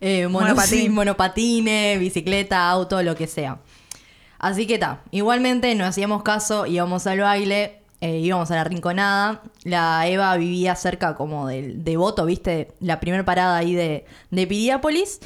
Eh, 0.00 0.26
Monopatín. 0.28 0.92
monopatines, 0.92 1.98
bicicleta, 2.00 2.68
auto, 2.68 3.02
lo 3.02 3.14
que 3.14 3.26
sea. 3.26 3.58
Así 4.38 4.66
que 4.66 4.74
está. 4.74 5.02
Igualmente 5.12 5.72
no 5.76 5.84
hacíamos 5.86 6.22
caso, 6.24 6.66
íbamos 6.66 7.06
al 7.06 7.20
baile, 7.20 7.78
eh, 8.00 8.18
íbamos 8.18 8.50
a 8.50 8.56
la 8.56 8.64
rinconada. 8.64 9.40
La 9.62 10.06
Eva 10.08 10.36
vivía 10.36 10.74
cerca 10.74 11.14
como 11.14 11.46
del 11.46 11.84
Devoto, 11.84 12.26
¿viste? 12.26 12.72
La 12.80 12.98
primera 13.00 13.24
parada 13.24 13.56
ahí 13.56 13.72
de, 13.72 14.04
de 14.30 14.46
Piriápolis. 14.48 15.20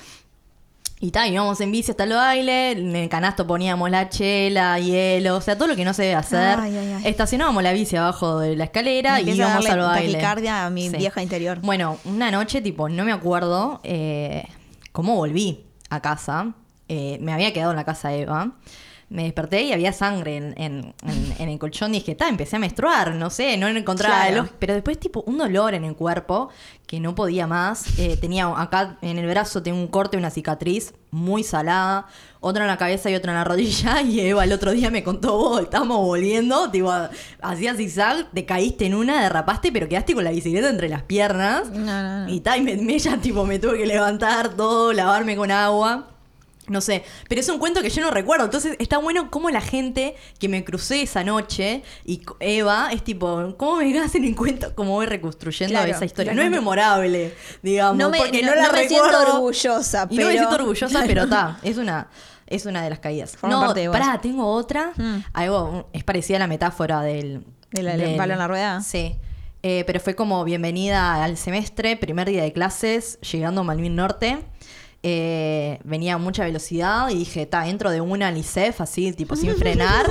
Y 0.98 1.10
tal, 1.10 1.30
íbamos 1.30 1.60
en 1.60 1.70
bici 1.70 1.90
hasta 1.90 2.04
el 2.04 2.14
baile, 2.14 2.70
en 2.70 2.96
el 2.96 3.08
canasto 3.10 3.46
poníamos 3.46 3.90
la 3.90 4.08
chela, 4.08 4.78
hielo, 4.78 5.36
o 5.36 5.40
sea, 5.42 5.56
todo 5.56 5.68
lo 5.68 5.76
que 5.76 5.84
no 5.84 5.92
se 5.92 6.04
debe 6.04 6.14
hacer. 6.14 6.58
Ay, 6.58 6.74
ay, 6.74 6.92
ay. 6.96 7.02
Estacionábamos 7.04 7.62
la 7.62 7.72
bici 7.74 7.96
abajo 7.96 8.38
de 8.38 8.56
la 8.56 8.64
escalera 8.64 9.20
y 9.20 9.28
empieza 9.28 9.44
a 9.44 9.60
íbamos 9.60 9.66
al 9.68 9.80
baile. 9.80 10.12
taquicardia 10.12 10.64
a 10.64 10.70
mi 10.70 10.88
vieja 10.88 11.22
interior. 11.22 11.58
Bueno, 11.60 11.98
una 12.06 12.30
noche, 12.30 12.62
tipo, 12.62 12.88
no 12.88 13.04
me 13.04 13.12
acuerdo 13.12 13.80
eh, 13.84 14.48
cómo 14.92 15.16
volví 15.16 15.66
a 15.90 16.00
casa. 16.00 16.54
Eh, 16.88 17.18
me 17.20 17.34
había 17.34 17.52
quedado 17.52 17.72
en 17.72 17.76
la 17.76 17.84
casa 17.84 18.08
de 18.08 18.22
Eva. 18.22 18.52
Me 19.08 19.22
desperté 19.22 19.62
y 19.62 19.72
había 19.72 19.92
sangre 19.92 20.36
en, 20.36 20.54
en- 20.56 20.94
en- 21.06 21.34
en 21.38 21.48
el 21.48 21.58
colchón 21.60 21.94
y 21.94 21.98
dije, 22.00 22.12
está, 22.12 22.28
empecé 22.28 22.56
a 22.56 22.58
menstruar, 22.58 23.14
no 23.14 23.30
sé, 23.30 23.56
no 23.56 23.68
encontraba 23.68 24.26
Claro. 24.26 24.48
Pero 24.58 24.74
después, 24.74 24.98
tipo, 24.98 25.22
un 25.28 25.38
dolor 25.38 25.74
en 25.74 25.84
el 25.84 25.94
cuerpo 25.94 26.48
que 26.88 26.98
no 26.98 27.14
podía 27.14 27.46
más. 27.46 27.98
Eh, 28.00 28.16
tenía 28.16 28.48
acá 28.60 28.98
en 29.02 29.18
el 29.18 29.26
brazo, 29.28 29.62
tengo 29.62 29.78
un 29.78 29.86
corte, 29.86 30.16
una 30.16 30.30
cicatriz 30.30 30.92
muy 31.12 31.44
salada. 31.44 32.06
Otra 32.40 32.64
en 32.64 32.68
la 32.68 32.76
cabeza 32.78 33.08
y 33.08 33.14
otra 33.14 33.30
en 33.30 33.38
la 33.38 33.44
rodilla. 33.44 34.02
Y 34.06 34.18
Eva 34.20 34.42
el 34.42 34.52
otro 34.52 34.72
día 34.72 34.90
me 34.90 35.04
contó, 35.04 35.36
vos, 35.38 35.60
estábamos 35.62 35.98
volviendo, 35.98 36.68
tipo, 36.72 36.92
hacías 37.42 37.76
zigzag, 37.76 38.28
te 38.32 38.44
caíste 38.44 38.86
en 38.86 38.94
una, 38.96 39.22
derrapaste, 39.22 39.70
pero 39.70 39.88
quedaste 39.88 40.14
con 40.14 40.24
la 40.24 40.30
bicicleta 40.32 40.68
entre 40.68 40.88
las 40.88 41.02
piernas. 41.02 41.70
No, 41.70 42.02
no, 42.02 42.26
no. 42.26 42.28
Y 42.28 42.40
tal, 42.40 42.58
y 42.58 42.62
me, 42.62 42.76
me- 42.76 42.94
ella 42.94 43.18
tipo 43.18 43.44
me 43.46 43.60
tuve 43.60 43.78
que 43.78 43.86
levantar 43.86 44.48
todo, 44.56 44.92
lavarme 44.92 45.36
con 45.36 45.52
agua. 45.52 46.08
No 46.68 46.80
sé, 46.80 47.04
pero 47.28 47.40
es 47.40 47.48
un 47.48 47.58
cuento 47.58 47.80
que 47.82 47.90
yo 47.90 48.02
no 48.02 48.10
recuerdo. 48.10 48.44
Entonces 48.44 48.76
está 48.80 48.98
bueno 48.98 49.30
cómo 49.30 49.50
la 49.50 49.60
gente 49.60 50.16
que 50.38 50.48
me 50.48 50.64
crucé 50.64 51.02
esa 51.02 51.22
noche 51.22 51.82
y 52.04 52.22
Eva 52.40 52.88
es 52.92 53.04
tipo, 53.04 53.54
¿cómo 53.56 53.76
me 53.76 53.98
hacen 54.00 54.24
en 54.24 54.34
cuenta 54.34 54.74
cómo 54.74 54.92
voy 54.92 55.06
reconstruyendo 55.06 55.72
Claro, 55.72 55.92
esa 55.92 56.04
historia? 56.04 56.34
No 56.34 56.42
es 56.42 56.50
memorable, 56.50 57.34
digamos, 57.62 57.96
No 57.98 58.10
me, 58.10 58.18
porque 58.18 58.42
no, 58.42 58.48
no- 58.50 58.56
la 58.56 58.66
no 58.66 58.72
me 58.72 58.78
recuerdo. 58.82 59.10
siento 59.10 59.32
orgullosa, 59.36 60.06
Y 60.10 60.16
pero... 60.16 60.26
no 60.28 60.32
me 60.32 60.38
siento 60.38 60.54
orgullosa, 60.56 61.04
pero 61.06 61.22
está, 61.24 61.58
es 61.62 61.76
una, 61.78 62.08
es 62.46 62.66
una 62.66 62.82
de 62.82 62.90
las 62.90 62.98
caídas. 62.98 63.36
Forma 63.36 63.54
no, 63.56 63.66
parte 63.66 63.80
de 63.80 63.90
pará, 63.90 64.20
tengo 64.20 64.46
otra. 64.46 64.92
Mm. 64.96 65.18
Algo, 65.34 65.88
es 65.92 66.02
parecida 66.04 66.36
a 66.36 66.40
la 66.40 66.46
metáfora 66.48 67.00
del... 67.02 67.44
¿Del- 67.70 67.96
del 67.98 68.16
palo 68.16 68.32
en 68.32 68.38
la 68.38 68.48
rueda? 68.48 68.80
Sí. 68.80 69.16
Eh, 69.62 69.84
pero 69.86 69.98
fue 70.00 70.14
como 70.14 70.42
bienvenida 70.44 71.22
al 71.24 71.36
semestre, 71.36 71.96
primer 71.96 72.28
día 72.28 72.42
de 72.42 72.52
clases, 72.52 73.18
llegando 73.20 73.62
a 73.62 73.64
Malvin 73.64 73.94
Norte. 73.96 74.38
Eh, 75.02 75.78
venía 75.84 76.14
a 76.14 76.18
mucha 76.18 76.44
velocidad 76.44 77.08
y 77.10 77.14
dije, 77.18 77.42
está, 77.42 77.68
entro 77.68 77.90
de 77.90 78.00
una 78.00 78.28
al 78.28 78.36
ICEF, 78.38 78.80
así, 78.80 79.12
tipo, 79.12 79.36
sin 79.36 79.54
frenar. 79.56 80.04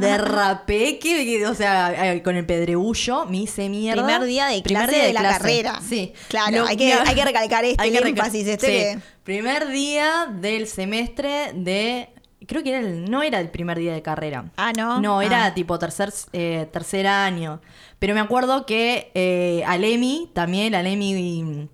Derrapé, 0.00 0.98
que, 0.98 1.46
o 1.46 1.54
sea, 1.54 2.12
eh, 2.12 2.22
con 2.22 2.36
el 2.36 2.44
pedregullo, 2.44 3.24
me 3.26 3.38
hice 3.38 3.68
mierda. 3.68 4.02
Primer 4.04 4.24
día 4.24 4.46
de 4.46 4.62
clase 4.62 4.92
día 4.94 5.04
de 5.06 5.12
la 5.12 5.22
carrera. 5.22 5.80
Sí. 5.86 6.12
Claro, 6.28 6.58
Lo- 6.58 6.66
hay, 6.66 6.76
que, 6.76 6.92
hay 6.92 7.14
que 7.14 7.24
recalcar 7.24 7.64
este 7.64 7.82
hay 7.82 7.90
que 7.90 8.00
recal- 8.00 8.08
énfasis, 8.10 8.46
este 8.46 8.66
sí. 8.66 8.72
que... 8.72 8.98
Primer 9.24 9.68
día 9.68 10.26
del 10.32 10.66
semestre 10.66 11.52
de... 11.54 12.10
Creo 12.46 12.62
que 12.62 12.68
era 12.70 12.78
el, 12.80 13.10
no 13.10 13.22
era 13.22 13.40
el 13.40 13.48
primer 13.50 13.78
día 13.78 13.92
de 13.94 14.02
carrera. 14.02 14.52
Ah, 14.56 14.72
¿no? 14.76 15.00
No, 15.00 15.20
era 15.22 15.46
Ah. 15.46 15.54
tipo 15.54 15.78
tercer, 15.78 16.12
eh, 16.32 16.68
tercer 16.72 17.06
año. 17.06 17.60
Pero 17.98 18.14
me 18.14 18.20
acuerdo 18.20 18.66
que 18.66 19.10
eh, 19.14 19.64
a 19.66 19.78
Lemi, 19.78 20.30
también, 20.34 20.74
a 20.76 20.82
Lemi 20.82 21.68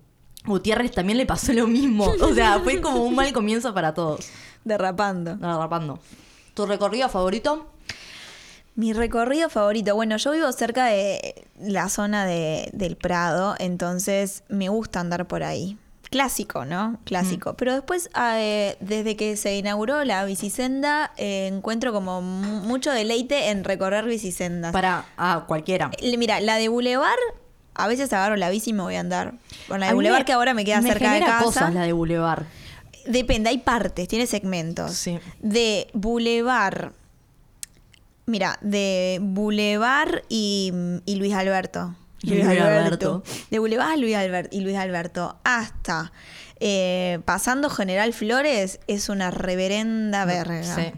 Gutiérrez 0.45 0.91
también 0.91 1.17
le 1.17 1.25
pasó 1.25 1.53
lo 1.53 1.67
mismo. 1.67 2.05
O 2.21 2.33
sea, 2.33 2.59
fue 2.59 2.81
como 2.81 3.03
un 3.03 3.15
mal 3.15 3.31
comienzo 3.33 3.73
para 3.73 3.93
todos. 3.93 4.27
Derrapando. 4.63 5.35
Derrapando. 5.35 5.99
¿Tu 6.53 6.65
recorrido 6.65 7.09
favorito? 7.09 7.67
Mi 8.75 8.91
recorrido 8.93 9.49
favorito. 9.49 9.93
Bueno, 9.95 10.17
yo 10.17 10.31
vivo 10.31 10.51
cerca 10.51 10.85
de 10.85 11.45
la 11.59 11.89
zona 11.89 12.25
de- 12.25 12.69
del 12.73 12.95
Prado, 12.95 13.55
entonces 13.59 14.43
me 14.49 14.69
gusta 14.69 14.99
andar 14.99 15.27
por 15.27 15.43
ahí. 15.43 15.77
Clásico, 16.09 16.63
¿no? 16.65 16.99
Clásico. 17.05 17.55
Pero 17.55 17.73
después, 17.73 18.09
eh, 18.35 18.77
desde 18.79 19.15
que 19.15 19.35
se 19.35 19.57
inauguró 19.57 20.03
la 20.03 20.23
bicisenda, 20.25 21.11
eh, 21.17 21.47
encuentro 21.51 21.91
como 21.91 22.21
mu- 22.21 22.61
mucho 22.61 22.91
deleite 22.91 23.49
en 23.49 23.63
recorrer 23.63 24.05
bicisendas. 24.05 24.71
Para 24.73 25.05
ah, 25.17 25.45
cualquiera. 25.47 25.89
Mira, 26.17 26.39
la 26.39 26.57
de 26.57 26.67
Boulevard, 26.67 27.17
a 27.75 27.87
veces 27.87 28.11
agarro 28.13 28.35
la 28.35 28.49
bici 28.49 28.69
y 28.71 28.73
me 28.73 28.81
voy 28.83 28.95
a 28.95 28.99
andar. 28.99 29.33
Con 29.67 29.79
la 29.79 29.87
A 29.87 29.89
de 29.89 29.95
Boulevard 29.95 30.19
me- 30.19 30.25
que 30.25 30.33
ahora 30.33 30.53
me 30.53 30.65
queda 30.65 30.81
me 30.81 30.89
cerca 30.89 31.13
de 31.13 31.19
casa. 31.21 31.43
cosas 31.43 31.73
la 31.73 31.81
de 31.83 31.93
Boulevard. 31.93 32.43
Depende, 33.05 33.49
hay 33.49 33.57
partes, 33.57 34.07
tiene 34.07 34.27
segmentos. 34.27 34.93
Sí. 34.93 35.19
De 35.41 35.87
Boulevard. 35.93 36.91
Mira, 38.25 38.57
de 38.61 39.19
Boulevard 39.21 40.21
y, 40.29 40.71
y 41.05 41.15
Luis 41.15 41.33
Alberto. 41.33 41.95
Luis 42.21 42.45
Alberto. 42.45 43.21
De 43.51 43.59
Boulevard 43.59 43.97
Luis 43.97 44.15
Alberto 44.15 44.55
y 44.55 44.61
Luis 44.61 44.77
Alberto 44.77 45.35
hasta 45.43 46.13
eh, 46.61 47.19
pasando 47.25 47.69
General 47.69 48.13
Flores 48.13 48.79
es 48.87 49.09
una 49.09 49.29
reverenda 49.29 50.23
verga. 50.23 50.63
Sí. 50.63 50.93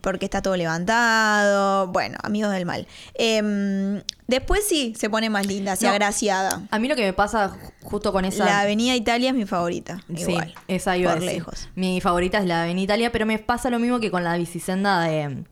Porque 0.00 0.24
está 0.24 0.40
todo 0.42 0.56
levantado. 0.56 1.88
Bueno, 1.88 2.18
amigos 2.22 2.52
del 2.52 2.66
mal. 2.66 2.86
Em, 3.14 4.02
después 4.26 4.66
sí 4.66 4.94
se 4.98 5.10
pone 5.10 5.28
más 5.30 5.46
linda, 5.46 5.72
así 5.72 5.84
No. 5.84 5.90
agraciada. 5.92 6.62
A 6.70 6.78
mí 6.78 6.88
lo 6.88 6.96
que 6.96 7.02
me 7.02 7.12
pasa 7.12 7.56
justo 7.82 8.12
con 8.12 8.24
esa... 8.24 8.44
La 8.44 8.60
Avenida 8.60 8.94
Italia 8.96 9.30
es 9.30 9.34
mi 9.34 9.46
favorita. 9.46 10.02
Igual. 10.08 10.48
Sí, 10.48 10.54
esa 10.68 10.96
iba 10.96 11.10
a 11.10 11.14
por 11.14 11.22
decir. 11.22 11.38
lejos. 11.38 11.68
Mi 11.74 12.00
favorita 12.00 12.38
es 12.38 12.46
la 12.46 12.62
Avenida 12.62 12.84
Italia, 12.84 13.12
pero 13.12 13.26
me 13.26 13.38
pasa 13.38 13.70
lo 13.70 13.78
mismo 13.78 14.00
que 14.00 14.10
con 14.10 14.24
la 14.24 14.36
bicisenda 14.36 15.00
de, 15.02 15.44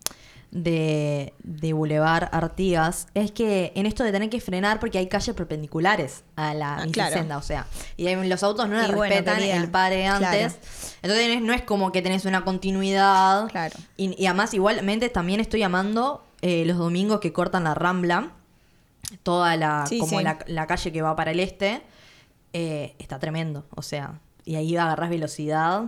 de, 0.51 1.35
de 1.43 1.73
Boulevard 1.73 2.29
Artigas. 2.33 3.07
Es 3.15 3.33
que 3.33 3.73
en 3.75 3.87
esto 3.87 4.03
de 4.05 4.13
tener 4.13 4.31
que 4.31 4.41
frenar 4.41 4.81
porque 4.81 4.99
hay 4.99 5.07
calles 5.07 5.35
perpendiculares 5.37 6.25
a 6.37 6.55
la 6.55 6.77
Ah, 6.79 6.87
claro. 6.91 7.37
o 7.37 7.43
sea, 7.43 7.67
y 7.97 8.13
los 8.15 8.43
autos 8.43 8.69
no 8.69 8.81
le 8.81 8.87
bueno, 8.95 9.03
respetan 9.15 9.43
el 9.43 9.71
pare 9.71 10.07
antes. 10.07 10.29
claro. 10.31 10.55
Entonces 11.03 11.43
no 11.43 11.53
es 11.53 11.63
como 11.63 11.93
que 11.93 12.03
tenés 12.03 12.25
una 12.25 12.45
continuidad. 12.45 13.49
Claro. 13.49 13.77
Y, 13.97 14.21
y 14.21 14.27
además 14.27 14.55
igualmente 14.55 15.09
también 15.11 15.41
estoy 15.41 15.63
amando 15.63 16.25
eh, 16.43 16.65
los 16.65 16.79
domingos 16.79 17.21
que 17.21 17.33
cortan 17.33 17.65
la 17.65 17.75
Rambla. 17.75 18.31
Toda 19.23 19.57
la, 19.57 19.87
Sí, 19.87 19.99
como 19.99 20.19
sí. 20.19 20.25
La, 20.25 20.39
la 20.47 20.67
calle 20.67 20.93
que 20.93 21.03
va 21.03 21.15
para 21.17 21.31
el 21.31 21.41
este. 21.41 21.83
eh, 22.53 22.95
está 22.99 23.19
tremendo. 23.19 23.65
O 23.75 23.83
sea, 23.83 24.15
y 24.45 24.57
ahí 24.57 24.77
agarras 24.77 25.11
velocidad. 25.11 25.85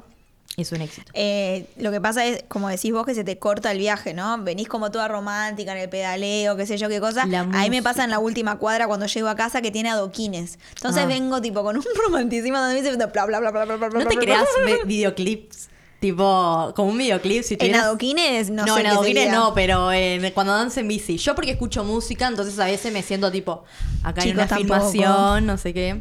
Es 0.56 0.72
un 0.72 0.82
éxito. 0.82 1.10
Eh, 1.14 1.64
lo 1.78 1.90
que 1.90 2.00
pasa 2.00 2.26
es, 2.26 2.44
como 2.48 2.68
decís 2.68 2.92
vos, 2.92 3.06
que 3.06 3.14
se 3.14 3.24
te 3.24 3.38
corta 3.38 3.70
el 3.72 3.78
viaje, 3.78 4.12
¿no? 4.12 4.42
Venís 4.42 4.68
como 4.68 4.90
toda 4.90 5.08
romántica 5.08 5.72
en 5.72 5.78
el 5.78 5.88
pedaleo, 5.88 6.56
qué 6.56 6.66
sé 6.66 6.76
yo, 6.76 6.88
qué 6.88 7.00
cosa. 7.00 7.24
Ahí 7.54 7.70
me 7.70 7.82
pasa 7.82 8.04
en 8.04 8.10
la 8.10 8.18
última 8.18 8.58
cuadra 8.58 8.86
cuando 8.86 9.06
llego 9.06 9.28
a 9.28 9.36
casa 9.36 9.62
que 9.62 9.70
tiene 9.70 9.88
adoquines. 9.90 10.58
Entonces 10.76 11.04
Ah. 11.04 11.06
vengo 11.06 11.40
tipo 11.40 11.62
con 11.62 11.76
un 11.76 11.84
romanticismo 12.06 12.58
donde 12.58 12.74
me 12.74 12.82
dice 12.82 12.94
bla 12.96 13.06
bla 13.06 13.26
bla 13.26 13.50
bla 13.50 13.64
bla 13.64 13.76
bla 13.76 13.88
bla. 13.88 14.00
¿No 14.04 14.08
te 14.08 14.16
bla, 14.16 14.24
creas 14.24 14.44
bla, 14.64 14.84
videoclips? 14.84 15.68
Tipo, 16.00 16.72
como 16.74 16.90
un 16.90 16.98
videoclip. 16.98 17.42
Si 17.44 17.54
En 17.54 17.58
tuvieras- 17.60 17.82
adoquines 17.84 18.50
no, 18.50 18.64
No, 18.66 18.74
sé 18.74 18.80
en 18.80 18.86
adoquines 18.86 19.32
no, 19.32 19.54
pero 19.54 19.92
en- 19.92 20.30
cuando 20.32 20.52
danzo 20.54 20.80
en 20.80 20.88
bici. 20.88 21.16
Yo 21.18 21.34
porque 21.34 21.52
escucho 21.52 21.84
música, 21.84 22.26
entonces 22.26 22.58
a 22.58 22.64
veces 22.64 22.92
me 22.92 23.02
siento 23.02 23.30
tipo, 23.30 23.64
acá 24.02 24.22
hay 24.22 24.30
Chicos, 24.30 24.38
una 24.42 24.46
tampoco. 24.48 24.90
filmación, 24.90 25.46
no 25.46 25.56
sé 25.58 25.72
qué. 25.74 26.00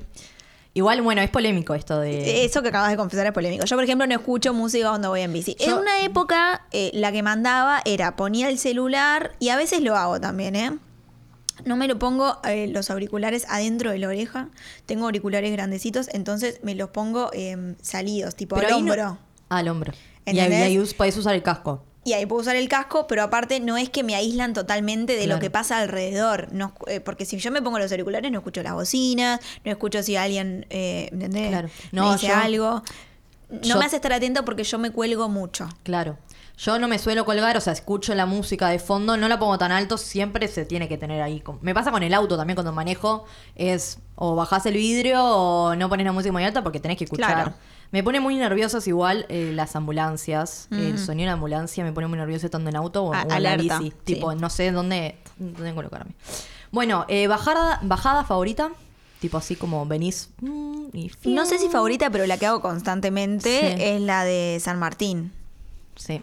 Igual, 0.74 1.02
bueno, 1.02 1.22
es 1.22 1.30
polémico 1.30 1.74
esto 1.74 2.00
de... 2.00 2.46
Eso 2.46 2.62
que 2.62 2.70
acabas 2.70 2.92
de 2.92 2.98
confesar 2.98 3.26
es 3.26 3.32
polémico. 3.34 3.66
Yo, 3.66 3.76
por 3.76 3.84
ejemplo, 3.84 4.06
no 4.06 4.14
escucho 4.14 4.54
música 4.54 4.90
cuando 4.90 5.10
voy 5.10 5.22
en 5.22 5.34
bici. 5.34 5.56
en 5.60 5.74
una 5.74 6.04
época, 6.04 6.66
eh, 6.72 6.92
la 6.94 7.12
que 7.12 7.24
mandaba 7.24 7.82
era 7.86 8.16
ponía 8.16 8.50
el 8.50 8.60
celular, 8.60 9.36
y 9.40 9.50
a 9.50 9.56
veces 9.58 9.82
lo 9.82 9.96
hago 9.96 10.22
también, 10.22 10.56
¿eh? 10.56 10.78
No 11.66 11.76
me 11.76 11.88
lo 11.88 12.00
pongo 12.00 12.38
eh, 12.46 12.68
los 12.68 12.90
auriculares 12.90 13.46
adentro 13.50 13.92
de 13.92 13.98
la 13.98 14.08
oreja. 14.08 14.50
Tengo 14.86 15.06
auriculares 15.06 15.52
grandecitos, 15.52 16.08
entonces 16.14 16.60
me 16.64 16.76
los 16.76 16.90
pongo 16.92 17.32
eh, 17.34 17.76
salidos, 17.82 18.36
tipo 18.36 18.56
al 18.56 18.68
no- 18.70 18.78
hombro. 18.78 19.18
Al 19.50 19.68
hombro. 19.68 19.92
Y 20.26 20.40
ahí, 20.40 20.54
ahí 20.54 20.78
podés 20.96 21.18
usar 21.18 21.34
el 21.36 21.42
casco. 21.44 21.84
Y 22.10 22.14
ahí 22.14 22.26
puedo 22.26 22.42
usar 22.42 22.56
el 22.56 22.68
casco, 22.68 23.06
pero 23.08 23.22
aparte 23.24 23.60
no 23.60 23.78
es 23.78 23.90
que 23.90 24.04
me 24.04 24.16
aíslan 24.16 24.54
totalmente 24.54 25.16
de 25.16 25.28
lo 25.28 25.40
que 25.40 25.50
pasa 25.50 25.78
alrededor. 25.78 26.48
No, 26.52 26.74
eh, 26.88 27.00
porque 27.02 27.26
si 27.26 27.38
yo 27.38 27.52
me 27.52 27.62
pongo 27.62 27.78
los 27.80 27.92
auriculares, 27.92 28.32
no 28.32 28.40
escucho 28.40 28.64
las 28.64 28.74
bocinas, 28.74 29.40
no 29.64 29.72
escucho 29.72 30.02
si 30.02 30.16
alguien 30.16 30.66
eh, 30.70 31.10
¿entendés? 31.12 31.50
Claro. 31.50 31.70
me 31.92 32.00
No, 32.02 32.14
dice 32.14 32.28
yo- 32.28 32.36
algo. 32.36 32.84
No 33.50 33.62
yo- 33.62 33.78
me 33.80 33.86
hace 33.86 33.96
estar 33.96 34.14
atento 34.14 34.46
porque 34.46 34.64
yo 34.64 34.78
me 34.80 34.92
cuelgo 34.92 35.28
mucho. 35.30 35.68
Claro. 35.84 36.18
Yo 36.58 36.78
no 36.78 36.88
me 36.90 37.00
suelo 37.00 37.24
colgar, 37.26 37.56
o 37.58 37.62
sea, 37.62 37.72
escucho 37.74 38.14
la 38.16 38.26
música 38.26 38.68
de 38.70 38.80
fondo, 38.80 39.16
no 39.16 39.28
la 39.30 39.40
pongo 39.40 39.58
tan 39.58 39.72
alto, 39.72 39.98
siempre 39.98 40.48
se 40.50 40.66
tiene 40.66 40.90
que 40.90 40.98
tener 40.98 41.22
ahí. 41.22 41.42
Me 41.62 41.74
pasa 41.74 41.90
con 41.90 42.04
el 42.04 42.14
auto 42.14 42.36
también 42.38 42.56
cuando 42.56 42.74
manejo, 42.74 43.26
es 43.56 44.00
o 44.16 44.36
bajás 44.36 44.66
el 44.66 44.74
vidrio 44.74 45.24
o 45.24 45.76
no 45.76 45.88
pones 45.90 46.06
la 46.06 46.12
música 46.12 46.32
muy 46.34 46.44
alta 46.44 46.62
porque 46.62 46.80
tenés 46.82 46.98
que 46.98 47.06
escuchar. 47.06 47.34
Claro. 47.34 47.54
Me 47.92 48.04
pone 48.04 48.20
muy 48.20 48.36
nerviosas 48.36 48.88
igual 48.88 49.26
eh, 49.30 49.52
las 49.54 49.76
ambulancias, 49.76 50.68
el 50.72 51.00
sonido 51.00 51.22
de 51.24 51.28
la 51.28 51.34
ambulancia 51.34 51.84
me 51.84 51.92
pone 51.92 52.06
muy 52.08 52.20
nerviosa 52.20 52.46
estando 52.46 52.70
en 52.70 52.76
auto 52.76 53.04
o, 53.06 53.14
A- 53.14 53.24
o 53.24 53.32
en 53.34 53.44
la 53.44 53.58
bici. 53.58 53.70
sí. 53.80 53.94
Tipo, 54.04 54.36
no 54.36 54.50
sé 54.52 54.72
dónde, 54.72 55.16
dónde 55.38 55.74
colocarme. 55.74 56.12
Bueno, 56.72 57.06
eh, 57.08 57.26
bajada, 57.28 57.80
bajada 57.82 58.24
favorita, 58.26 58.70
tipo 59.20 59.38
así 59.38 59.56
como 59.56 59.86
venís 59.88 60.30
mm, 60.42 60.86
y 60.94 61.12
No 61.26 61.48
sé 61.48 61.58
si 61.58 61.68
favorita, 61.70 62.12
pero 62.12 62.28
la 62.28 62.38
que 62.38 62.46
hago 62.46 62.62
constantemente 62.62 63.76
Sí. 63.76 63.84
es 63.84 64.02
la 64.02 64.24
de 64.24 64.60
San 64.62 64.78
Martín. 64.78 65.32
Sí, 65.96 66.22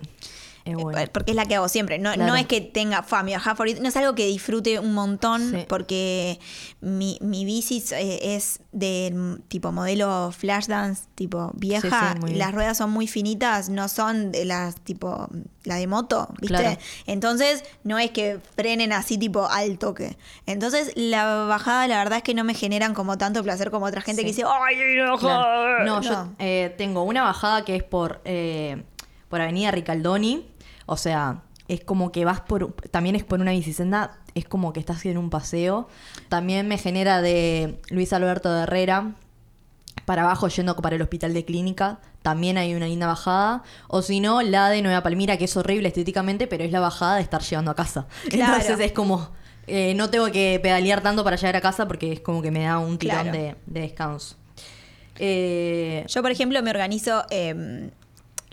es 0.66 0.74
bueno. 0.76 0.98
Eh, 0.98 1.08
Porque 1.12 1.30
es 1.30 1.36
la 1.36 1.46
que 1.46 1.54
hago 1.56 1.68
siempre. 1.68 1.98
No, 1.98 2.12
Claro. 2.12 2.30
no 2.32 2.36
es 2.36 2.46
que 2.46 2.60
tenga 2.60 3.02
fa, 3.02 3.22
mi 3.22 3.32
bajada 3.32 3.56
favorita. 3.56 3.80
No 3.80 3.88
es 3.88 3.96
algo 3.96 4.14
que 4.14 4.26
disfrute 4.26 4.78
un 4.80 4.92
montón 4.94 5.50
Sí. 5.50 5.64
porque 5.68 6.38
mi, 6.80 7.18
mi 7.22 7.44
bici 7.44 7.82
es 7.92 8.60
de 8.72 9.38
tipo 9.48 9.72
modelo 9.72 10.30
flash 10.32 10.66
dance, 10.66 11.04
tipo 11.14 11.50
vieja. 11.54 12.16
Sí, 12.20 12.26
sí, 12.28 12.34
las 12.34 12.52
ruedas 12.54 12.76
son 12.76 12.90
muy 12.90 13.06
finitas, 13.06 13.68
no 13.70 13.88
son 13.88 14.32
de 14.32 14.44
las 14.44 14.74
tipo 14.80 15.28
la 15.64 15.76
de 15.76 15.86
moto, 15.86 16.28
¿viste? 16.40 16.56
Claro. 16.58 16.78
Entonces 17.06 17.64
no 17.82 17.98
es 17.98 18.10
que 18.12 18.38
frenen 18.56 18.92
así 18.92 19.18
tipo 19.18 19.48
al 19.48 19.78
toque. 19.78 20.16
Entonces 20.46 20.92
la 20.96 21.44
bajada 21.46 21.86
la 21.88 21.98
verdad 21.98 22.18
es 22.18 22.22
que 22.24 22.34
no 22.34 22.44
me 22.44 22.54
generan 22.54 22.94
como 22.94 23.18
tanto 23.18 23.42
placer 23.42 23.70
como 23.70 23.86
otra 23.86 24.00
gente 24.00 24.22
que 24.22 24.28
dice, 24.28 24.44
¡ay, 24.46 24.76
no, 24.98 25.18
Claro. 25.18 25.84
No, 25.84 25.96
no. 25.96 26.02
yo 26.02 26.28
eh, 26.38 26.74
tengo 26.78 27.02
una 27.02 27.22
bajada 27.22 27.64
que 27.64 27.76
es 27.76 27.82
por, 27.82 28.20
eh, 28.24 28.82
por 29.28 29.40
Avenida 29.40 29.70
Ricaldoni. 29.72 30.46
O 30.86 30.96
sea, 30.96 31.42
es 31.68 31.82
como 31.84 32.12
que 32.12 32.24
vas 32.24 32.40
por. 32.40 32.72
También 32.90 33.16
es 33.16 33.24
por 33.24 33.40
una 33.40 33.50
bicisenda. 33.52 34.18
Es 34.34 34.44
como 34.46 34.72
que 34.72 34.80
estás 34.80 35.04
en 35.06 35.18
un 35.18 35.30
paseo. 35.30 35.88
También 36.28 36.68
me 36.68 36.78
genera 36.78 37.20
de 37.22 37.80
Luis 37.90 38.12
Alberto 38.12 38.52
de 38.52 38.62
Herrera. 38.62 39.14
Para 40.04 40.22
abajo 40.22 40.46
yendo 40.48 40.76
para 40.76 40.94
el 40.96 41.02
hospital 41.02 41.34
de 41.34 41.44
clínica. 41.44 41.98
También 42.22 42.58
hay 42.58 42.74
una 42.74 42.86
linda 42.86 43.06
bajada. 43.08 43.62
O 43.88 44.02
si 44.02 44.20
no, 44.20 44.42
la 44.42 44.68
de 44.68 44.82
Nueva 44.82 45.02
Palmira, 45.02 45.36
que 45.36 45.46
es 45.46 45.56
horrible 45.56 45.88
estéticamente, 45.88 46.46
pero 46.46 46.62
es 46.64 46.70
la 46.70 46.80
bajada 46.80 47.16
de 47.16 47.22
estar 47.22 47.40
llegando 47.42 47.70
a 47.70 47.74
casa. 47.74 48.06
Claro. 48.30 48.54
Entonces 48.60 48.86
es 48.86 48.92
como. 48.92 49.30
eh, 49.66 49.94
no 49.96 50.10
tengo 50.10 50.30
que 50.30 50.60
pedalear 50.62 51.00
tanto 51.02 51.24
para 51.24 51.34
llegar 51.36 51.56
a 51.56 51.60
casa 51.60 51.88
porque 51.88 52.12
es 52.12 52.20
como 52.20 52.40
que 52.42 52.52
me 52.52 52.62
da 52.64 52.78
un 52.78 52.98
tirón 52.98 53.22
Claro. 53.22 53.36
de, 53.38 53.56
de 53.66 53.80
descanso. 53.80 54.36
Eh, 55.18 56.04
Yo, 56.08 56.22
por 56.22 56.30
ejemplo, 56.30 56.62
me 56.62 56.70
organizo 56.70 57.24
eh, 57.30 57.90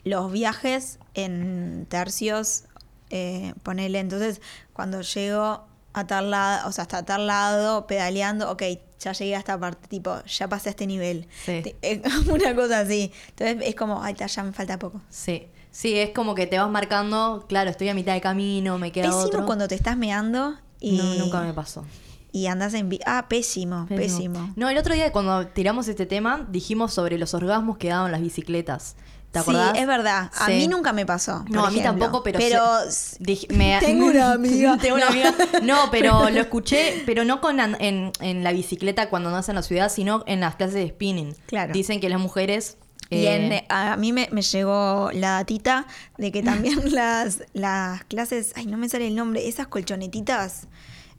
los 0.04 0.32
viajes 0.32 1.00
en 1.14 1.86
tercios, 1.90 2.64
eh, 3.10 3.54
ponele. 3.64 4.00
Entonces, 4.00 4.42
cuando 4.74 5.02
llego 5.02 5.66
a 5.94 6.08
tal 6.08 6.32
lado, 6.32 6.68
o 6.68 6.72
sea, 6.72 6.84
hasta 6.84 7.04
tal 7.06 7.28
lado, 7.28 7.86
pedaleando, 7.88 8.50
ok, 8.52 8.64
ya 9.00 9.12
llegué 9.14 9.36
a 9.36 9.40
esta 9.40 9.60
parte, 9.60 9.88
tipo, 9.88 10.16
ya 10.26 10.48
pasé 10.48 10.70
a 10.70 10.72
este 10.72 10.88
nivel. 10.88 11.28
Sí. 11.46 11.62
Una 12.32 12.56
cosa 12.56 12.80
así. 12.80 13.12
Entonces, 13.30 13.58
es 13.68 13.76
como, 13.76 14.02
ay, 14.02 14.16
ya 14.16 14.44
me 14.44 14.54
falta 14.54 14.80
poco. 14.80 15.02
Sí, 15.10 15.48
sí, 15.72 15.98
es 16.00 16.10
como 16.12 16.34
que 16.36 16.48
te 16.48 16.58
vas 16.58 16.70
marcando, 16.70 17.46
claro, 17.48 17.70
estoy 17.70 17.90
a 17.90 17.94
mitad 17.94 18.14
de 18.14 18.22
camino, 18.22 18.78
me 18.80 18.92
queda 18.92 19.06
Pésimo 19.06 19.24
otro. 19.24 19.46
cuando 19.46 19.68
te 19.68 19.76
estás 19.76 19.98
meando 19.98 20.56
y, 20.80 20.98
No, 20.98 21.14
nunca 21.16 21.42
me 21.42 21.54
pasó. 21.54 21.86
y 22.32 22.48
andas 22.48 22.74
en... 22.74 22.90
Ah, 23.06 23.28
pésimo, 23.30 23.86
pésimo. 23.88 24.52
No, 24.56 24.70
el 24.70 24.78
otro 24.78 24.96
día 24.96 25.12
cuando 25.12 25.46
tiramos 25.48 25.88
este 25.88 26.06
tema, 26.08 26.48
dijimos 26.50 26.92
sobre 26.94 27.18
los 27.20 27.34
orgasmos 27.36 27.78
que 27.78 27.90
daban 27.90 28.12
las 28.12 28.22
bicicletas. 28.22 28.96
¿Te 29.34 29.42
Sí, 29.42 29.52
es 29.76 29.88
verdad. 29.88 30.32
A 30.40 30.46
Sí. 30.46 30.54
mí 30.54 30.68
nunca 30.68 30.94
me 30.94 31.06
pasó. 31.06 31.44
No, 31.50 31.66
a 31.66 31.72
mí 31.72 31.80
ejemplo. 31.80 32.04
tampoco, 32.06 32.24
pero, 32.24 32.38
Pero 32.40 32.64
sé- 32.90 33.18
dije- 33.20 33.48
me- 33.54 33.78
Tengo 33.82 34.06
una 34.06 34.32
amiga. 34.34 34.78
Tengo 34.78 34.96
una 34.96 35.08
amiga. 35.08 35.34
No, 35.64 35.90
pero 35.92 36.30
lo 36.30 36.40
escuché, 36.40 37.04
pero 37.06 37.26
no 37.26 37.42
con 37.42 37.60
an- 37.60 37.76
en, 37.80 38.12
en 38.22 38.44
la 38.44 38.52
bicicleta 38.54 39.10
cuando 39.10 39.30
andas 39.30 39.50
en 39.50 39.56
la 39.56 39.64
ciudad, 39.64 39.90
sino 39.92 40.24
en 40.28 40.40
las 40.40 40.56
clases 40.56 40.76
de 40.76 40.88
spinning. 40.90 41.36
Claro. 41.48 41.74
Dicen 41.74 42.00
que 42.00 42.08
las 42.10 42.20
mujeres. 42.20 42.78
Y 43.10 43.26
eh, 43.26 43.36
en- 43.58 43.64
a 43.70 43.98
mí 43.98 44.14
me, 44.14 44.30
me 44.32 44.42
llegó 44.44 45.10
la 45.14 45.32
datita 45.32 45.88
de 46.18 46.32
que 46.32 46.42
también 46.44 46.94
las, 46.94 47.44
las 47.54 48.04
clases, 48.06 48.54
ay, 48.56 48.66
no 48.68 48.78
me 48.78 48.88
sale 48.88 49.08
el 49.08 49.16
nombre, 49.16 49.48
esas 49.48 49.68
colchonetitas, 49.68 50.68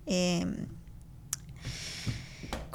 eh, 0.06 0.46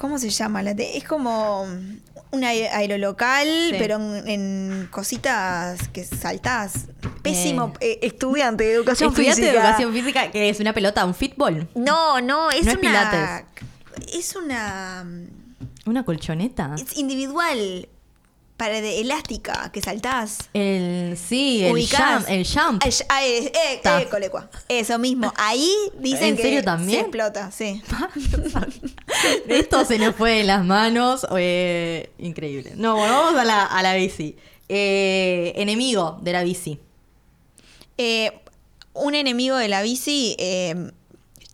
¿cómo 0.00 0.18
se 0.18 0.30
llama? 0.30 0.62
La 0.62 0.70
es 0.70 1.04
como 1.04 1.62
un 1.62 2.42
aer- 2.42 2.70
aerolocal, 2.72 3.46
Sí. 3.46 3.76
pero 3.78 3.96
en, 3.96 4.26
en 4.28 4.88
cositas 4.90 5.88
que 5.88 6.04
saltás. 6.04 6.86
Pésimo 7.22 7.74
eh, 7.80 7.98
estudiante 8.02 8.64
de 8.64 8.72
educación 8.72 9.10
estudiaste 9.10 9.42
física. 9.42 9.60
educación 9.60 9.92
física, 9.92 10.30
que 10.30 10.48
es 10.48 10.58
una 10.58 10.72
pelota, 10.72 11.04
un 11.04 11.14
fitball. 11.14 11.68
No, 11.74 12.20
no, 12.22 12.50
es 12.50 12.64
No 12.64 12.70
es 12.72 12.78
una... 12.78 12.80
pilates. 12.80 13.44
Es 14.14 14.36
una... 14.36 15.04
Una 15.84 16.04
colchoneta. 16.04 16.74
Es 16.78 16.96
individual, 16.96 17.88
para 18.60 18.82
de 18.82 19.00
elástica, 19.00 19.70
que 19.72 19.80
saltás. 19.80 20.50
El, 20.52 21.16
sí, 21.16 21.64
el 21.64 21.72
ubicás. 21.72 22.24
jump. 22.24 22.28
El 22.28 22.46
jump. 22.46 22.82
Ay, 22.84 22.92
ah, 23.08 23.24
eh, 23.24 23.52
eh, 23.54 23.80
Ta. 23.82 24.02
eh, 24.02 24.08
colecua. 24.10 24.50
Eso 24.68 24.98
mismo. 24.98 25.32
Ahí 25.38 25.72
dicen 25.98 26.24
¿En 26.28 26.36
que 26.36 26.42
serio 26.42 26.62
también? 26.62 26.98
se 26.98 27.00
explota, 27.06 27.50
sí. 27.50 27.82
Esto 29.48 29.86
se 29.86 29.98
nos 29.98 30.14
fue 30.14 30.32
de 30.32 30.44
las 30.44 30.62
manos. 30.62 31.26
eh, 31.38 32.12
increíble. 32.18 32.74
No, 32.76 32.96
bueno, 32.96 33.14
vamos 33.14 33.40
a 33.40 33.44
la, 33.44 33.64
a 33.64 33.82
la 33.82 33.94
bici. 33.94 34.36
Eh, 34.68 35.54
enemigo 35.56 36.18
de 36.20 36.32
la 36.34 36.42
bici. 36.42 36.78
Eh, 37.96 38.30
un 38.92 39.14
enemigo 39.14 39.56
de 39.56 39.68
la 39.68 39.80
bici, 39.80 40.36
eh, 40.38 40.90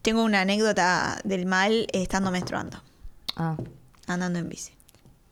tengo 0.03 0.25
una 0.25 0.41
anécdota 0.41 1.21
del 1.23 1.47
mal 1.47 1.87
estando 1.93 2.33
menstruando. 2.33 2.83
Ah, 3.37 3.57
andando 4.09 4.41
en 4.41 4.49
bici. 4.49 4.73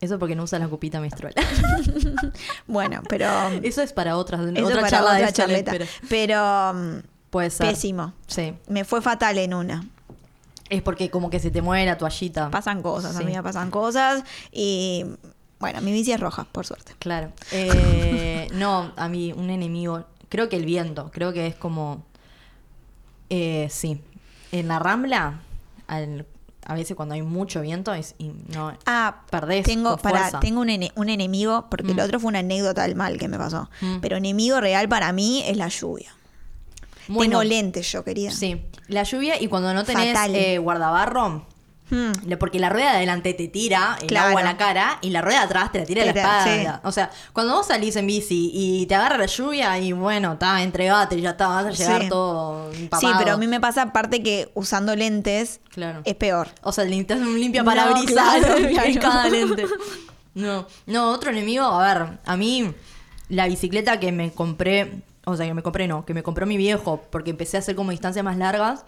Eso 0.00 0.18
porque 0.18 0.34
no 0.36 0.42
usa 0.42 0.58
la 0.58 0.68
cupita 0.68 1.00
menstrual. 1.00 1.34
Bueno, 2.66 3.02
pero 3.08 3.26
eso 3.62 3.82
es 3.82 3.92
para 3.92 4.16
otras, 4.16 4.40
eso 4.40 4.64
otra 4.66 4.76
para 4.76 4.90
charla 4.90 5.10
de 5.12 5.16
otra 5.16 5.28
esto, 5.28 5.42
charleta. 5.42 5.72
pero 5.72 5.86
Pero 6.08 7.02
Puede 7.30 7.50
ser. 7.50 7.68
pésimo. 7.70 8.12
Sí. 8.26 8.54
Me 8.68 8.84
fue 8.84 9.00
fatal 9.02 9.38
en 9.38 9.54
una. 9.54 9.84
Es 10.70 10.82
porque 10.82 11.10
como 11.10 11.30
que 11.30 11.40
se 11.40 11.50
te 11.50 11.62
mueve 11.62 11.84
la 11.86 11.98
toallita. 11.98 12.50
Pasan 12.50 12.82
cosas, 12.82 13.16
Sí. 13.16 13.22
amiga, 13.22 13.42
pasan 13.42 13.70
cosas. 13.70 14.24
Y 14.52 15.04
bueno, 15.60 15.80
mi 15.80 15.92
bici 15.92 16.12
es 16.12 16.20
roja, 16.20 16.44
por 16.44 16.66
suerte. 16.66 16.94
Claro. 16.98 17.32
Eh, 17.52 18.48
no, 18.54 18.92
a 18.96 19.08
mí, 19.08 19.32
un 19.32 19.50
enemigo. 19.50 20.04
Creo 20.28 20.48
que 20.48 20.56
el 20.56 20.64
viento. 20.64 21.10
Creo 21.12 21.32
que 21.32 21.46
es 21.46 21.54
como. 21.54 22.04
Eh, 23.30 23.68
sí. 23.70 24.00
En 24.52 24.68
la 24.68 24.78
rambla, 24.78 25.40
al- 25.86 26.26
a 26.66 26.74
veces 26.74 26.96
cuando 26.96 27.14
hay 27.14 27.22
mucho 27.22 27.60
viento, 27.60 27.92
es, 27.94 28.14
y 28.18 28.32
no, 28.54 28.72
Ah, 28.86 29.22
perdés. 29.30 29.64
tengo, 29.64 29.96
para, 29.98 30.40
tengo 30.40 30.60
un, 30.60 30.68
ene- 30.68 30.92
un 30.96 31.08
enemigo, 31.08 31.66
porque 31.70 31.92
el 31.92 31.96
Mm. 31.96 32.00
otro 32.00 32.20
fue 32.20 32.28
una 32.28 32.38
anécdota 32.40 32.82
del 32.82 32.94
mal 32.96 33.18
que 33.18 33.28
me 33.28 33.38
pasó. 33.38 33.68
Mm. 33.80 33.98
Pero 34.00 34.16
enemigo 34.16 34.60
real 34.60 34.88
para 34.88 35.12
mí 35.12 35.42
es 35.46 35.56
la 35.56 35.68
lluvia. 35.68 36.14
Bueno, 37.08 37.40
Tengo 37.40 37.44
lentes 37.44 37.90
yo, 37.92 38.02
querida. 38.02 38.30
Sí. 38.30 38.62
La 38.88 39.02
lluvia 39.02 39.40
y 39.40 39.48
cuando 39.48 39.74
no 39.74 39.84
tenés 39.84 40.16
eh, 40.30 40.58
guardabarro. 40.58 41.46
Mm. 41.90 42.12
le- 42.26 42.36
Porque 42.38 42.58
la 42.58 42.70
rueda 42.70 42.90
de 42.92 42.96
adelante 42.96 43.34
te 43.34 43.46
tira 43.48 43.98
el 44.00 44.06
Claro. 44.06 44.28
agua 44.28 44.40
a 44.40 44.44
la 44.44 44.56
cara 44.56 44.98
y 45.02 45.10
la 45.10 45.20
rueda 45.20 45.40
de 45.40 45.44
atrás 45.44 45.70
te 45.72 45.80
la 45.80 45.84
tira 45.84 46.02
a 46.02 46.06
la 46.06 46.10
espalda. 46.12 46.80
O 46.84 46.90
sea, 46.92 47.10
cuando 47.32 47.54
vos 47.54 47.66
salís 47.66 47.94
en 47.96 48.06
bici 48.06 48.50
y 48.54 48.86
te 48.86 48.94
agarra 48.94 49.18
la 49.18 49.26
lluvia 49.26 49.78
y 49.78 49.92
bueno, 49.92 50.32
está, 50.32 50.62
entregate, 50.62 51.20
ya 51.20 51.30
está, 51.30 51.46
vas 51.48 51.66
a 51.66 51.70
llegar 51.70 52.02
Sí. 52.02 52.08
todo 52.08 52.72
Sí, 52.72 52.82
empapado. 52.84 53.14
pero 53.18 53.32
a 53.34 53.36
mí 53.36 53.46
me 53.46 53.60
pasa 53.60 53.82
aparte 53.82 54.22
que 54.22 54.50
usando 54.54 54.96
lentes 54.96 55.60
Claro. 55.70 56.00
es 56.04 56.14
peor. 56.14 56.48
O 56.62 56.72
sea, 56.72 56.84
das 56.84 57.18
un 57.20 57.38
limpia 57.38 57.62
No, 57.62 57.70
parabrisas 57.70 58.12
claro, 58.12 58.56
en 58.56 58.98
cada 58.98 59.28
lente. 59.28 59.64
No, 60.34 60.66
no, 60.86 61.10
otro 61.12 61.30
enemigo, 61.30 61.64
a 61.64 61.86
ver, 61.94 62.18
a 62.24 62.36
mí 62.36 62.72
la 63.28 63.46
bicicleta 63.46 64.00
que 64.00 64.10
me 64.10 64.32
compré, 64.32 65.02
o 65.26 65.36
sea, 65.36 65.46
que 65.46 65.54
me 65.54 65.62
compré 65.62 65.86
no, 65.86 66.04
que 66.04 66.12
me 66.14 66.22
compró 66.22 66.44
mi 66.46 66.56
viejo, 66.56 67.02
porque 67.10 67.30
empecé 67.30 67.56
a 67.56 67.60
hacer 67.60 67.76
como 67.76 67.90
distancias 67.92 68.24
más 68.24 68.36
largas, 68.36 68.84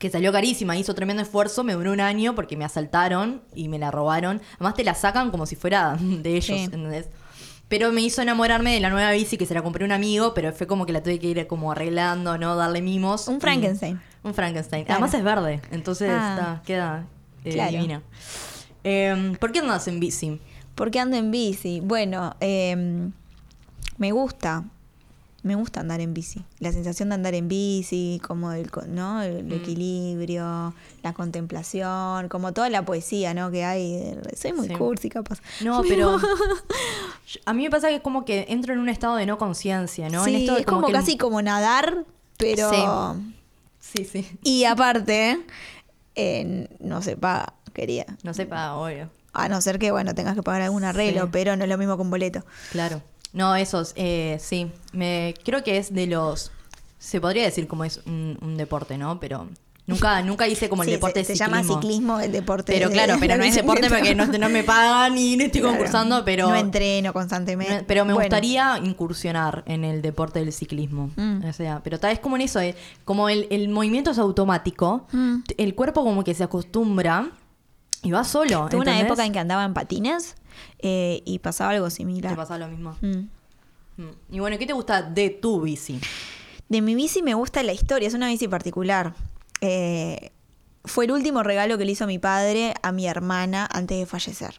que 0.00 0.10
salió 0.10 0.32
carísima, 0.32 0.76
hizo 0.76 0.94
tremendo 0.94 1.22
esfuerzo, 1.22 1.62
me 1.62 1.74
duró 1.74 1.92
un 1.92 2.00
año 2.00 2.34
porque 2.34 2.56
me 2.56 2.64
asaltaron 2.64 3.42
y 3.54 3.68
me 3.68 3.78
la 3.78 3.92
robaron. 3.92 4.40
Además 4.56 4.74
te 4.74 4.82
la 4.82 4.94
sacan 4.94 5.30
como 5.30 5.46
si 5.46 5.54
fuera 5.54 5.96
de 6.00 6.30
ellos, 6.30 6.46
Sí. 6.58 6.64
¿entendés? 6.64 7.08
Pero 7.68 7.92
me 7.92 8.00
hizo 8.00 8.20
enamorarme 8.20 8.72
de 8.74 8.80
la 8.80 8.90
nueva 8.90 9.12
bici 9.12 9.36
que 9.36 9.46
se 9.46 9.54
la 9.54 9.62
compré 9.62 9.84
un 9.84 9.92
amigo, 9.92 10.34
pero 10.34 10.52
fue 10.52 10.66
como 10.66 10.86
que 10.86 10.92
la 10.92 11.02
tuve 11.04 11.20
que 11.20 11.28
ir 11.28 11.46
como 11.46 11.70
arreglando, 11.70 12.36
¿no? 12.36 12.56
Darle 12.56 12.82
mimos. 12.82 13.28
Un 13.28 13.40
Frankenstein. 13.40 14.00
un 14.24 14.34
Frankenstein. 14.34 14.84
Claro. 14.86 14.96
Además 15.04 15.14
es 15.14 15.22
verde, 15.22 15.62
entonces 15.70 16.10
Ah. 16.12 16.34
está- 16.36 16.62
queda 16.64 17.06
eh, 17.44 17.52
Claro. 17.52 17.70
divina. 17.70 18.02
Eh, 18.82 19.34
¿Por 19.38 19.52
qué 19.52 19.60
andas 19.60 19.86
en 19.86 20.00
bici? 20.00 20.40
¿Por 20.74 20.90
qué 20.90 20.98
ando 20.98 21.16
en 21.18 21.30
bici? 21.30 21.80
Bueno, 21.80 22.34
eh, 22.40 23.10
me 23.98 24.12
gusta. 24.12 24.64
Me 25.42 25.54
gusta 25.54 25.80
andar 25.80 26.00
en 26.00 26.12
bici. 26.12 26.44
La 26.58 26.70
sensación 26.70 27.08
de 27.08 27.14
andar 27.14 27.34
en 27.34 27.48
bici, 27.48 28.20
como 28.26 28.52
el, 28.52 28.70
¿no? 28.88 29.22
el 29.22 29.44
Mm. 29.44 29.52
equilibrio, 29.52 30.74
la 31.02 31.12
contemplación, 31.14 32.28
como 32.28 32.52
toda 32.52 32.68
la 32.68 32.84
poesía 32.84 33.32
¿no? 33.32 33.50
que 33.50 33.64
hay. 33.64 34.18
Soy 34.36 34.52
muy 34.52 34.68
Sí. 34.68 34.74
cursi, 34.74 35.08
capaz. 35.08 35.40
No, 35.62 35.82
pero 35.88 36.18
a 37.46 37.52
mí 37.54 37.62
me 37.62 37.70
pasa 37.70 37.88
que 37.88 37.96
es 37.96 38.00
como 38.02 38.24
que 38.24 38.46
entro 38.50 38.74
en 38.74 38.80
un 38.80 38.88
estado 38.88 39.16
de 39.16 39.24
no 39.26 39.38
conciencia, 39.38 40.08
¿no? 40.10 40.26
En 40.26 40.34
esto 40.34 40.56
es 40.58 40.66
como, 40.66 40.82
que 40.86 40.92
el- 40.92 40.98
casi 40.98 41.16
como 41.16 41.40
nadar, 41.42 42.04
pero... 42.36 43.16
Sí, 43.80 44.04
sí. 44.04 44.28
Y 44.42 44.64
aparte, 44.64 45.40
eh, 46.14 46.68
no 46.80 47.00
se 47.02 47.16
paga, 47.16 47.54
quería. 47.72 48.04
No 48.22 48.34
sepa, 48.34 48.74
obvio. 48.74 49.08
A 49.32 49.48
no 49.48 49.60
ser 49.62 49.78
que, 49.78 49.90
bueno, 49.90 50.14
tengas 50.14 50.34
que 50.34 50.42
pagar 50.42 50.60
algún 50.62 50.84
arreglo, 50.84 51.30
pero 51.30 51.56
no 51.56 51.64
es 51.64 51.70
lo 51.70 51.78
mismo 51.78 51.94
un 51.94 52.10
boleto. 52.10 52.44
Claro. 52.72 53.00
No, 53.32 53.54
esos, 53.56 53.92
eh, 53.96 54.38
sí. 54.40 54.70
Me, 54.92 55.34
creo 55.44 55.62
que 55.62 55.76
es 55.78 55.92
de 55.94 56.06
los. 56.06 56.50
Se 56.98 57.20
podría 57.20 57.44
decir 57.44 57.66
como 57.66 57.84
es 57.84 58.00
un, 58.06 58.36
un 58.42 58.56
deporte, 58.56 58.98
¿no? 58.98 59.18
Pero 59.20 59.46
nunca, 59.86 60.20
nunca 60.22 60.48
hice 60.48 60.68
como 60.68 60.82
el 60.82 60.88
Sí, 60.88 60.92
deporte 60.96 61.22
se, 61.24 61.32
de 61.32 61.38
se 61.38 61.44
llama 61.44 61.62
ciclismo. 61.62 62.18
el 62.20 62.32
deporte. 62.32 62.72
Pero 62.72 62.88
de- 62.88 62.94
claro, 62.94 63.16
pero 63.20 63.36
no 63.36 63.44
es 63.44 63.54
deporte 63.54 63.88
porque 63.88 64.14
no, 64.14 64.26
no 64.26 64.48
me 64.48 64.64
pagan 64.64 65.16
y 65.16 65.36
no 65.36 65.44
estoy 65.44 65.60
Claro. 65.60 65.76
concursando, 65.76 66.24
pero. 66.24 66.48
No 66.48 66.56
entreno 66.56 67.12
constantemente. 67.12 67.84
Pero 67.86 68.04
me 68.04 68.12
Bueno, 68.12 68.26
gustaría 68.26 68.78
incursionar 68.82 69.62
en 69.66 69.84
el 69.84 70.02
deporte 70.02 70.40
del 70.40 70.52
ciclismo. 70.52 71.10
Mm. 71.16 71.44
O 71.48 71.52
sea, 71.52 71.80
pero 71.84 71.98
tal 72.00 72.10
vez 72.10 72.18
como 72.18 72.36
en 72.36 72.42
eso, 72.42 72.60
eh, 72.60 72.74
como 73.04 73.28
el, 73.28 73.46
el 73.50 73.68
movimiento 73.68 74.10
es 74.10 74.18
automático, 74.18 75.06
Mm. 75.12 75.36
el 75.56 75.74
cuerpo 75.74 76.02
como 76.04 76.24
que 76.24 76.34
se 76.34 76.42
acostumbra 76.44 77.30
y 78.02 78.10
va 78.10 78.24
solo. 78.24 78.68
Tuve 78.70 78.80
una 78.82 79.00
época 79.00 79.24
en 79.24 79.32
que 79.32 79.38
andaba 79.38 79.64
en 79.64 79.74
patines 79.74 80.34
eh, 80.78 81.22
y 81.24 81.38
pasaba 81.38 81.70
algo 81.70 81.86
Te 81.86 81.92
similar. 81.92 82.36
pasa 82.36 82.58
lo 82.58 82.68
mismo. 82.68 82.96
Mm. 83.00 83.28
Mm. 84.02 84.10
Y 84.30 84.38
bueno, 84.40 84.58
¿qué 84.58 84.66
te 84.66 84.72
gusta 84.72 85.02
de 85.02 85.30
tu 85.30 85.60
bici? 85.60 86.00
De 86.68 86.80
mi 86.80 86.94
bici 86.94 87.22
me 87.22 87.34
gusta 87.34 87.62
la 87.62 87.72
historia, 87.72 88.08
es 88.08 88.14
una 88.14 88.28
bici 88.28 88.48
particular. 88.48 89.14
Eh, 89.60 90.30
fue 90.84 91.04
el 91.04 91.12
último 91.12 91.42
regalo 91.42 91.76
que 91.76 91.84
le 91.84 91.92
hizo 91.92 92.06
mi 92.06 92.18
padre 92.18 92.74
a 92.82 92.92
mi 92.92 93.06
hermana 93.06 93.68
antes 93.70 93.98
de 93.98 94.06
fallecer, 94.06 94.54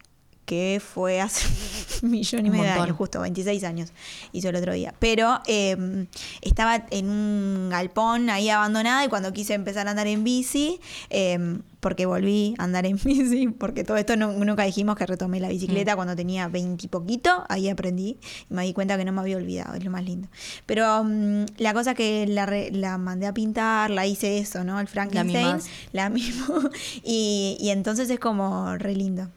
que 0.52 0.82
fue 0.82 1.22
hace 1.22 1.48
un 2.04 2.12
millón 2.12 2.46
y 2.46 2.50
Un 2.50 2.58
medio 2.58 2.74
de 2.74 2.78
años, 2.82 2.98
justo 2.98 3.22
26 3.22 3.64
años, 3.64 3.94
hizo 4.34 4.50
el 4.50 4.58
otro 4.58 4.74
día. 4.74 4.94
Pero 5.00 5.40
eh, 5.48 6.08
estaba 6.42 6.86
en 6.90 7.10
un 7.10 7.70
galpón 7.70 8.30
ahí 8.30 8.50
abandonada 8.50 9.06
y 9.06 9.08
cuando 9.08 9.32
quise 9.32 9.54
empezar 9.54 9.88
a 9.88 9.92
andar 9.92 10.08
en 10.08 10.26
bici, 10.26 10.82
eh, 11.10 11.40
porque 11.80 12.06
volví 12.06 12.54
a 12.58 12.66
andar 12.66 12.86
en 12.86 12.98
bici, 13.04 13.48
porque 13.48 13.86
todo 13.86 13.96
esto 13.96 14.18
no- 14.18 14.34
nunca 14.34 14.64
dijimos 14.64 14.98
que 14.98 15.06
retomé 15.06 15.40
la 15.40 15.48
Mm. 15.48 15.52
bicicleta 15.52 15.96
cuando 15.96 16.18
tenía 16.18 16.50
20 16.50 16.86
y 16.86 16.90
poquito, 16.90 17.46
ahí 17.48 17.70
aprendí 17.70 18.18
y 18.50 18.54
me 18.54 18.64
di 18.66 18.74
cuenta 18.74 18.98
que 18.98 19.06
no 19.06 19.14
me 19.14 19.22
había 19.22 19.38
olvidado, 19.38 19.76
es 19.76 19.84
lo 19.86 19.90
más 19.92 20.04
lindo. 20.04 20.28
Pero 20.66 21.02
mm, 21.06 21.46
la 21.60 21.74
cosa 21.74 21.94
que 21.94 22.28
la, 22.28 22.46
re- 22.46 22.72
la 22.72 22.98
mandé 22.98 23.26
a 23.26 23.34
pintar, 23.34 23.90
la 23.90 24.06
hice 24.06 24.38
eso, 24.38 24.66
¿no? 24.66 24.82
El 24.82 24.88
Frankenstein, 24.90 25.46
mimás. 25.48 25.66
la 25.94 26.10
mismo, 26.10 26.56
y, 27.06 27.56
y 27.62 27.70
entonces 27.70 28.10
es 28.10 28.20
como 28.20 28.76
re 28.78 28.96
lindo. 28.96 29.30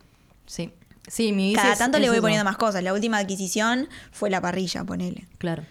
Sí. 0.46 0.70
Sí, 1.06 1.32
mi 1.32 1.48
bici 1.48 1.56
Cada 1.56 1.72
es- 1.74 1.78
tanto 1.78 1.98
le 1.98 2.04
es 2.04 2.10
voy 2.10 2.16
eso. 2.16 2.22
poniendo 2.22 2.44
más 2.44 2.56
cosas. 2.56 2.82
La 2.82 2.92
última 2.92 3.18
adquisición 3.18 3.88
fue 4.10 4.30
la 4.30 4.40
parrilla, 4.40 4.84
ponele. 4.84 5.26
Claro. 5.38 5.62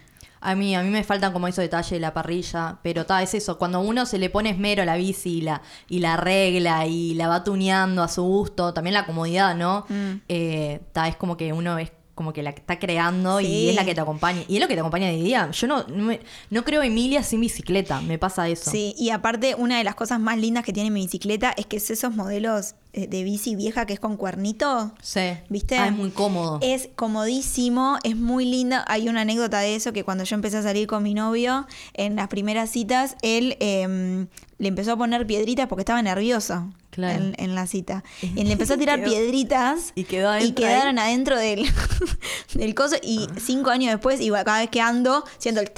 A 0.46 0.56
mí, 0.56 0.76
a 0.76 0.84
mí 0.84 0.90
me 0.90 1.04
faltan 1.06 1.32
como 1.32 1.48
esos 1.48 1.62
detalles 1.64 1.90
de 1.92 2.00
la 2.02 2.14
parrilla, 2.14 2.78
pero 2.84 3.06
ta, 3.06 3.24
es 3.24 3.34
eso, 3.34 3.58
cuando 3.58 3.80
uno 3.80 4.06
se 4.06 4.18
le 4.18 4.30
pone 4.30 4.50
esmero 4.50 4.84
a 4.84 4.86
la 4.86 4.98
bici 4.98 5.38
y 5.38 5.42
la, 5.42 5.62
y 5.88 6.00
la 6.00 6.16
arregla 6.16 6.86
y 6.86 7.14
la 7.14 7.30
va 7.30 7.46
tuneando 7.46 8.04
a 8.04 8.10
su 8.10 8.24
gusto, 8.24 8.74
también 8.74 8.94
la 8.94 9.06
comodidad, 9.06 9.56
¿no? 9.56 9.86
Mm. 9.88 10.12
Eh, 10.28 10.82
ta, 10.92 11.08
es 11.08 11.16
como 11.16 11.38
que 11.38 11.54
uno 11.54 11.78
es 11.78 11.94
como 12.14 12.34
que 12.34 12.44
la 12.44 12.50
está 12.52 12.78
creando 12.78 13.40
Sí. 13.40 13.46
y 13.48 13.70
es 13.70 13.76
la 13.76 13.86
que 13.86 13.96
te 13.96 14.02
acompaña. 14.02 14.42
Y 14.50 14.56
es 14.58 14.62
lo 14.62 14.68
que 14.68 14.74
te 14.76 14.82
acompaña 14.82 15.08
de 15.08 15.16
día. 15.16 15.50
Yo 15.52 15.66
no, 15.66 15.84
no, 15.88 16.04
me- 16.04 16.20
no 16.50 16.64
creo 16.66 16.84
Emilia 16.84 17.24
sin 17.24 17.40
bicicleta, 17.40 18.02
me 18.02 18.20
pasa 18.20 18.48
eso. 18.50 18.70
Sí, 18.70 18.94
y 19.00 19.12
aparte, 19.12 19.56
una 19.56 19.78
de 19.78 19.86
las 19.86 19.96
cosas 19.96 20.20
más 20.20 20.38
lindas 20.38 20.66
que 20.66 20.74
tiene 20.74 20.92
mi 20.92 21.02
bicicleta 21.04 21.54
es 21.58 21.66
que 21.68 21.78
es 21.78 21.90
esos 21.90 22.14
modelos 22.14 22.76
de 22.94 23.24
bici 23.24 23.56
vieja 23.56 23.86
que 23.86 23.94
es 23.94 24.00
con 24.00 24.18
cuernito. 24.18 24.94
Sí. 25.02 25.38
¿Viste? 25.50 25.78
Ah, 25.78 25.88
es 25.88 25.94
muy 25.94 26.12
cómodo. 26.12 26.60
Es 26.62 26.90
comodísimo, 26.96 27.98
es 28.04 28.16
muy 28.16 28.46
linda. 28.46 28.86
Hay 28.88 29.10
una 29.10 29.22
anécdota 29.22 29.60
de 29.60 29.76
eso 29.76 29.94
que 29.94 30.04
cuando 30.04 30.24
yo 30.24 30.36
empecé 30.36 30.58
a 30.58 30.64
salir 30.64 30.88
con 30.88 31.04
mi 31.04 31.14
novio, 31.14 31.68
en 31.94 32.16
las 32.16 32.28
primeras 32.28 32.70
citas, 32.70 33.16
él 33.22 33.58
eh, 33.60 34.28
le 34.58 34.68
empezó 34.68 34.94
a 34.94 34.98
poner 34.98 35.26
piedritas 35.26 35.68
porque 35.68 35.82
estaba 35.82 36.02
nervioso 36.02 36.70
Claro. 36.94 37.24
en, 37.24 37.36
en 37.38 37.56
la 37.56 37.66
cita. 37.68 38.04
Y 38.22 38.44
le 38.44 38.52
empezó 38.54 38.76
a 38.76 38.78
tirar 38.78 39.00
Quedó- 39.00 39.10
piedritas 39.10 39.92
y 39.96 40.04
quedó 40.04 40.32
quedaron 40.56 41.00
adentro 41.00 41.38
del, 41.38 41.66
del 42.54 42.76
coso. 42.76 42.96
Y 43.02 43.28
cinco 43.44 43.70
años 43.72 43.92
después, 43.92 44.22
iba 44.22 44.44
cada 44.44 44.60
vez 44.60 44.70
que 44.70 44.82
ando, 44.82 45.24
siendo 45.38 45.62
el 45.62 45.72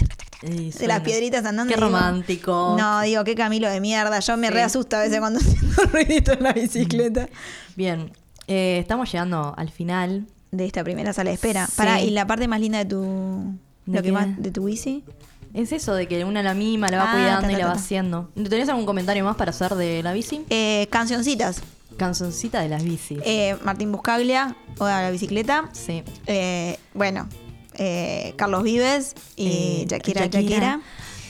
Y 0.44 0.72
de 0.72 0.88
las 0.88 1.02
piedritas 1.02 1.46
andando. 1.46 1.74
Qué 1.74 1.80
y 1.80 1.82
digo, 1.84 1.88
romántico. 1.90 2.76
No, 2.78 3.02
digo, 3.02 3.24
qué 3.24 3.36
Camilo 3.36 3.70
de 3.70 3.80
mierda. 3.80 4.20
Yo 4.20 4.38
me 4.38 4.48
Sí. 4.48 4.54
reasusto 4.54 4.96
a 4.98 5.00
veces 5.00 5.20
cuando 5.20 5.40
siento 5.42 5.82
ruidito 5.92 6.34
en 6.34 6.44
la 6.44 6.54
bicicleta. 6.54 7.30
Bien, 7.76 8.12
eh, 8.48 8.78
estamos 8.80 9.12
llegando 9.12 9.54
al 9.58 9.70
final. 9.72 10.26
De 10.52 10.66
esta 10.66 10.84
primera 10.84 11.12
sala 11.14 11.32
de 11.32 11.36
espera. 11.36 11.66
Sí. 11.68 11.74
Para, 11.76 12.02
y 12.02 12.12
la 12.12 12.28
parte 12.28 12.48
más 12.48 12.60
linda 12.62 12.78
de 12.80 12.86
tu. 12.86 13.54
¿De 13.86 13.98
Lo 13.98 14.04
que 14.04 14.12
más, 14.12 14.42
de 14.42 14.52
tu 14.52 14.66
bici. 14.66 15.04
Es 15.56 15.72
eso 15.72 15.96
de 15.96 16.08
que 16.08 16.24
una 16.26 16.44
la 16.44 16.54
mima, 16.54 16.90
la 16.90 16.98
va 16.98 17.12
Ah, 17.12 17.14
cuidando 17.14 17.42
ta, 17.48 17.52
y 17.52 17.54
ta, 17.54 17.60
la 17.60 17.66
va 17.68 17.74
ta. 17.74 17.80
haciendo. 17.80 18.30
¿Tenés 18.36 18.68
algún 18.70 18.86
comentario 18.86 19.24
más 19.24 19.36
para 19.38 19.52
hacer 19.52 19.74
de 19.76 20.04
la 20.04 20.12
bici? 20.14 20.44
Eh, 20.50 20.88
cancioncitas. 20.92 21.62
Canzoncita 21.98 22.60
de 22.60 22.68
las 22.70 22.84
bicis. 22.84 23.20
Eh, 23.24 23.56
Martín 23.64 23.92
Buscaglia, 23.92 24.56
Oda 24.78 25.00
a 25.00 25.02
la 25.04 25.12
bicicleta. 25.12 25.70
sí. 25.72 26.04
Eh, 26.28 26.78
bueno, 26.94 27.30
eh, 27.76 28.34
Carlos 28.36 28.64
Vives 28.64 29.16
y 29.38 29.48
Eh, 29.48 29.86
Shakira, 29.90 30.22
Shakira. 30.26 30.42
Shakira. 30.42 30.82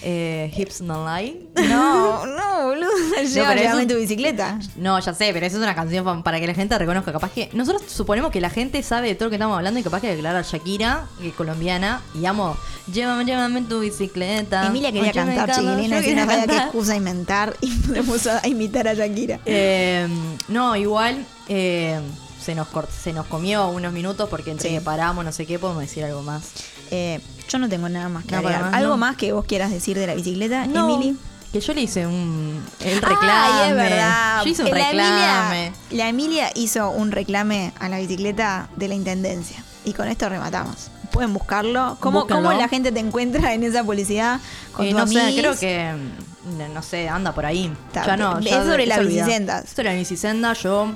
Eh, 0.03 0.51
Hips 0.55 0.81
No 0.81 1.05
Lie. 1.07 1.35
No, 1.67 2.25
no, 2.27 2.67
boludo. 2.67 2.89
Lleva, 3.23 3.49
pero 3.49 3.61
llévame 3.61 3.83
eso- 3.83 3.93
tu 3.93 3.99
bicicleta. 3.99 4.59
No, 4.75 4.99
ya 4.99 5.13
sé, 5.13 5.31
pero 5.33 5.45
eso 5.45 5.57
es 5.57 5.63
una 5.63 5.73
canción 5.73 6.05
pa- 6.05 6.21
para 6.23 6.39
que 6.39 6.45
la 6.47 6.53
gente 6.53 6.77
reconozca. 6.77 7.11
Capaz 7.11 7.31
que. 7.31 7.49
Nosotros 7.53 7.83
suponemos 7.91 8.31
que 8.31 8.39
la 8.41 8.49
gente 8.49 8.81
sabe 8.83 9.07
de 9.07 9.15
todo 9.15 9.25
lo 9.25 9.29
que 9.31 9.35
estamos 9.37 9.57
hablando 9.57 9.79
y 9.79 9.83
capaz 9.83 10.01
que 10.01 10.13
declarar 10.15 10.43
Shakira, 10.45 11.07
que 11.19 11.29
es 11.29 11.33
colombiana, 11.33 12.01
y 12.13 12.25
amo. 12.25 12.55
Llévame, 12.91 13.25
llévame 13.25 13.59
en 13.59 13.65
tu 13.67 13.79
bicicleta. 13.79 14.67
Emilia 14.67 14.91
quería 14.91 15.25
me 15.25 15.35
cantar, 15.35 15.55
chiquilina, 15.55 15.95
yo 15.97 16.01
si 16.03 16.07
quería 16.09 16.25
no 16.25 16.31
sabía 16.31 16.41
qué 16.43 16.47
cantar. 16.49 16.65
excusa 16.67 16.95
inventar 16.95 17.55
y 17.61 17.71
se 17.93 18.03
puso 18.03 18.31
a 18.31 18.47
imitar 18.47 18.87
a 18.87 18.93
Shakira. 18.93 19.39
Eh, 19.45 20.07
no, 20.49 20.75
igual 20.75 21.25
eh, 21.47 21.99
se, 22.39 22.53
nos 22.53 22.67
cort- 22.67 22.89
se 22.89 23.11
nos 23.11 23.25
comió 23.25 23.69
unos 23.69 23.91
minutos 23.91 24.29
porque 24.29 24.51
entre 24.51 24.69
Sí. 24.69 24.75
que 24.75 24.81
paramos, 24.81 25.25
no 25.25 25.31
sé 25.31 25.47
qué, 25.47 25.57
podemos 25.57 25.81
decir 25.81 26.03
algo 26.03 26.21
más. 26.21 26.43
Eh, 26.91 27.19
yo 27.49 27.57
no 27.59 27.69
tengo 27.69 27.87
nada 27.89 28.09
más 28.09 28.25
que 28.25 28.35
agregar. 28.35 28.61
más, 28.63 28.73
¿Algo 28.73 28.91
¿no? 28.91 28.97
más 28.97 29.15
que 29.17 29.31
vos 29.33 29.45
quieras 29.45 29.71
decir 29.71 29.97
de 29.97 30.07
la 30.07 30.15
bicicleta, 30.15 30.65
No, 30.67 30.95
Emily? 30.95 31.17
Que 31.53 31.61
yo 31.61 31.73
le 31.73 31.81
hice 31.81 32.05
un. 32.05 32.61
El 32.81 32.95
Ay, 32.95 32.99
reclame. 32.99 33.69
es 33.69 33.75
verdad. 33.75 34.43
Yo 34.43 34.49
hice 34.49 34.63
un 34.63 34.69
La 34.71 34.75
reclame. 34.75 35.65
Emilia, 35.67 35.73
la 35.91 36.09
Emilia 36.09 36.49
hizo 36.55 36.89
un 36.89 37.11
reclame 37.11 37.71
a 37.79 37.87
la 37.87 37.99
bicicleta 37.99 38.67
de 38.75 38.87
la 38.89 38.95
intendencia. 38.95 39.63
Y 39.85 39.93
con 39.93 40.07
esto 40.09 40.27
rematamos. 40.27 40.89
Pueden 41.11 41.31
buscarlo. 41.33 41.95
¿Cómo, 42.01 42.21
Búsquenlo. 42.21 42.49
cómo 42.49 42.59
la 42.59 42.67
gente 42.67 42.91
te 42.91 42.99
encuentra 42.99 43.53
en 43.53 43.63
esa 43.63 43.83
publicidad? 43.85 44.39
Con 44.73 44.85
Eh, 44.85 44.91
tu 44.91 44.97
no 44.97 45.07
sé, 45.07 45.33
creo 45.37 45.57
que. 45.57 45.93
mm, 45.93 46.73
No 46.73 46.81
sé, 46.81 47.07
anda 47.07 47.31
por 47.33 47.45
ahí. 47.45 47.71
Está, 47.87 48.05
ya 48.05 48.17
no. 48.17 48.39
es 48.39 48.45
ya 48.45 48.65
sobre 48.65 48.85
la 48.85 48.99
bicisendas. 48.99 49.69
Sobre 49.69 49.89
la 49.91 49.95
bicisenda, 49.95 50.51
yo. 50.53 50.91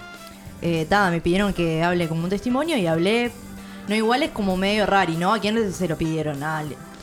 Eh, 0.62 0.86
ta, 0.90 1.10
me 1.10 1.22
pidieron 1.22 1.54
que 1.54 1.84
hable 1.84 2.10
como 2.10 2.26
un 2.26 2.30
testimonio 2.30 2.76
y 2.78 2.86
hablé. 2.86 3.32
No, 3.90 3.96
igual 3.96 4.22
es 4.22 4.30
como 4.30 4.56
medio 4.56 4.86
raro, 4.86 5.12
¿no? 5.14 5.34
¿A 5.34 5.40
quién 5.40 5.74
se 5.74 5.88
lo 5.88 5.98
pidieron? 5.98 6.40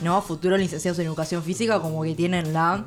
No, 0.05 0.23
futuros 0.23 0.61
licenciados 0.61 1.01
en 1.01 1.07
educación 1.07 1.43
física, 1.43 1.81
como 1.81 2.05
que 2.05 2.15
tienen 2.15 2.53
la. 2.53 2.85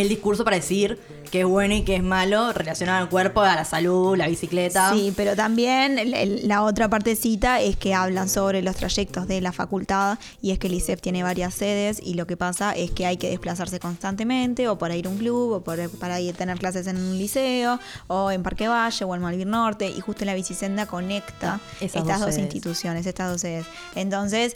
El 0.00 0.08
discurso 0.08 0.44
para 0.44 0.56
decir 0.56 0.98
que 1.30 1.40
es 1.40 1.46
bueno 1.46 1.74
y 1.74 1.82
que 1.82 1.94
es 1.96 2.02
malo 2.02 2.52
relacionado 2.52 2.98
al 2.98 3.08
cuerpo, 3.08 3.40
a 3.42 3.54
la 3.54 3.64
salud, 3.64 4.16
la 4.16 4.26
bicicleta. 4.26 4.92
Sí, 4.92 5.12
pero 5.16 5.36
también 5.36 6.00
la 6.48 6.62
otra 6.62 6.88
partecita 6.88 7.60
es 7.60 7.76
que 7.76 7.94
hablan 7.94 8.28
sobre 8.28 8.62
los 8.62 8.74
trayectos 8.76 9.28
de 9.28 9.40
la 9.40 9.52
facultad 9.52 10.18
y 10.42 10.50
es 10.50 10.58
que 10.58 10.66
el 10.66 10.74
ICEF 10.74 11.00
tiene 11.00 11.22
varias 11.22 11.54
sedes 11.54 12.00
y 12.02 12.14
lo 12.14 12.26
que 12.26 12.36
pasa 12.36 12.72
es 12.72 12.90
que 12.90 13.06
hay 13.06 13.16
que 13.16 13.30
desplazarse 13.30 13.78
constantemente 13.78 14.66
o 14.68 14.76
para 14.78 14.96
ir 14.96 15.06
a 15.06 15.10
un 15.10 15.18
club 15.18 15.52
o 15.52 15.60
por- 15.60 15.88
para 15.98 16.20
ir 16.20 16.34
a 16.34 16.36
tener 16.36 16.58
clases 16.58 16.86
en 16.88 16.96
un 16.96 17.16
liceo 17.16 17.78
o 18.08 18.30
en 18.32 18.42
Parque 18.42 18.66
Valle 18.66 19.04
o 19.04 19.14
en 19.14 19.20
Malvin 19.22 19.50
Norte 19.50 19.88
y 19.88 20.00
justo 20.00 20.24
la 20.24 20.34
bicisenda 20.34 20.86
conecta 20.86 21.60
Esas 21.80 22.02
estas 22.02 22.06
dos 22.18 22.20
dos 22.26 22.34
sedes. 22.34 22.38
instituciones, 22.46 23.06
estas 23.06 23.30
dos 23.30 23.40
sedes. 23.40 23.66
Entonces... 23.94 24.54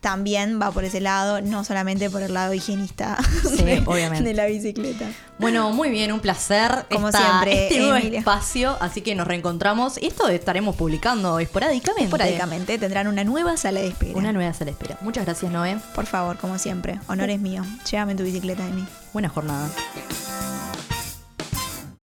También 0.00 0.60
va 0.62 0.70
por 0.70 0.84
ese 0.84 1.00
lado, 1.00 1.40
no 1.40 1.64
solamente 1.64 2.08
por 2.08 2.22
el 2.22 2.32
lado 2.32 2.54
higienista 2.54 3.18
Sí, 3.42 3.64
de, 3.64 3.82
obviamente. 3.84 4.28
de 4.28 4.32
la 4.34 4.46
bicicleta. 4.46 5.06
Bueno, 5.40 5.72
muy 5.72 5.90
bien, 5.90 6.12
un 6.12 6.20
placer. 6.20 6.86
Como 6.90 7.08
esta- 7.08 7.18
siempre, 7.18 7.64
Este 7.66 7.80
nuevo 7.80 7.96
Emilia. 7.96 8.20
espacio, 8.20 8.76
así 8.80 9.00
que 9.02 9.16
nos 9.16 9.26
reencontramos. 9.26 9.96
Esto 9.98 10.28
estaremos 10.28 10.76
publicando 10.76 11.40
esporádicamente. 11.40 12.04
Esporádicamente 12.04 12.78
tendrán 12.78 13.08
una 13.08 13.24
nueva 13.24 13.56
sala 13.56 13.80
de 13.80 13.88
espera. 13.88 14.16
Una 14.16 14.32
nueva 14.32 14.52
sala 14.52 14.66
de 14.66 14.70
espera. 14.72 14.98
Muchas 15.00 15.24
gracias, 15.24 15.50
Noé. 15.50 15.76
Por 15.96 16.06
favor, 16.06 16.36
como 16.38 16.58
siempre, 16.58 17.00
honor 17.08 17.30
es 17.30 17.40
mío. 17.40 17.64
Llévame 17.90 18.14
tu 18.14 18.22
bicicleta 18.22 18.64
de 18.64 18.70
mí. 18.70 18.86
Buena 19.12 19.28
jornada. 19.28 19.68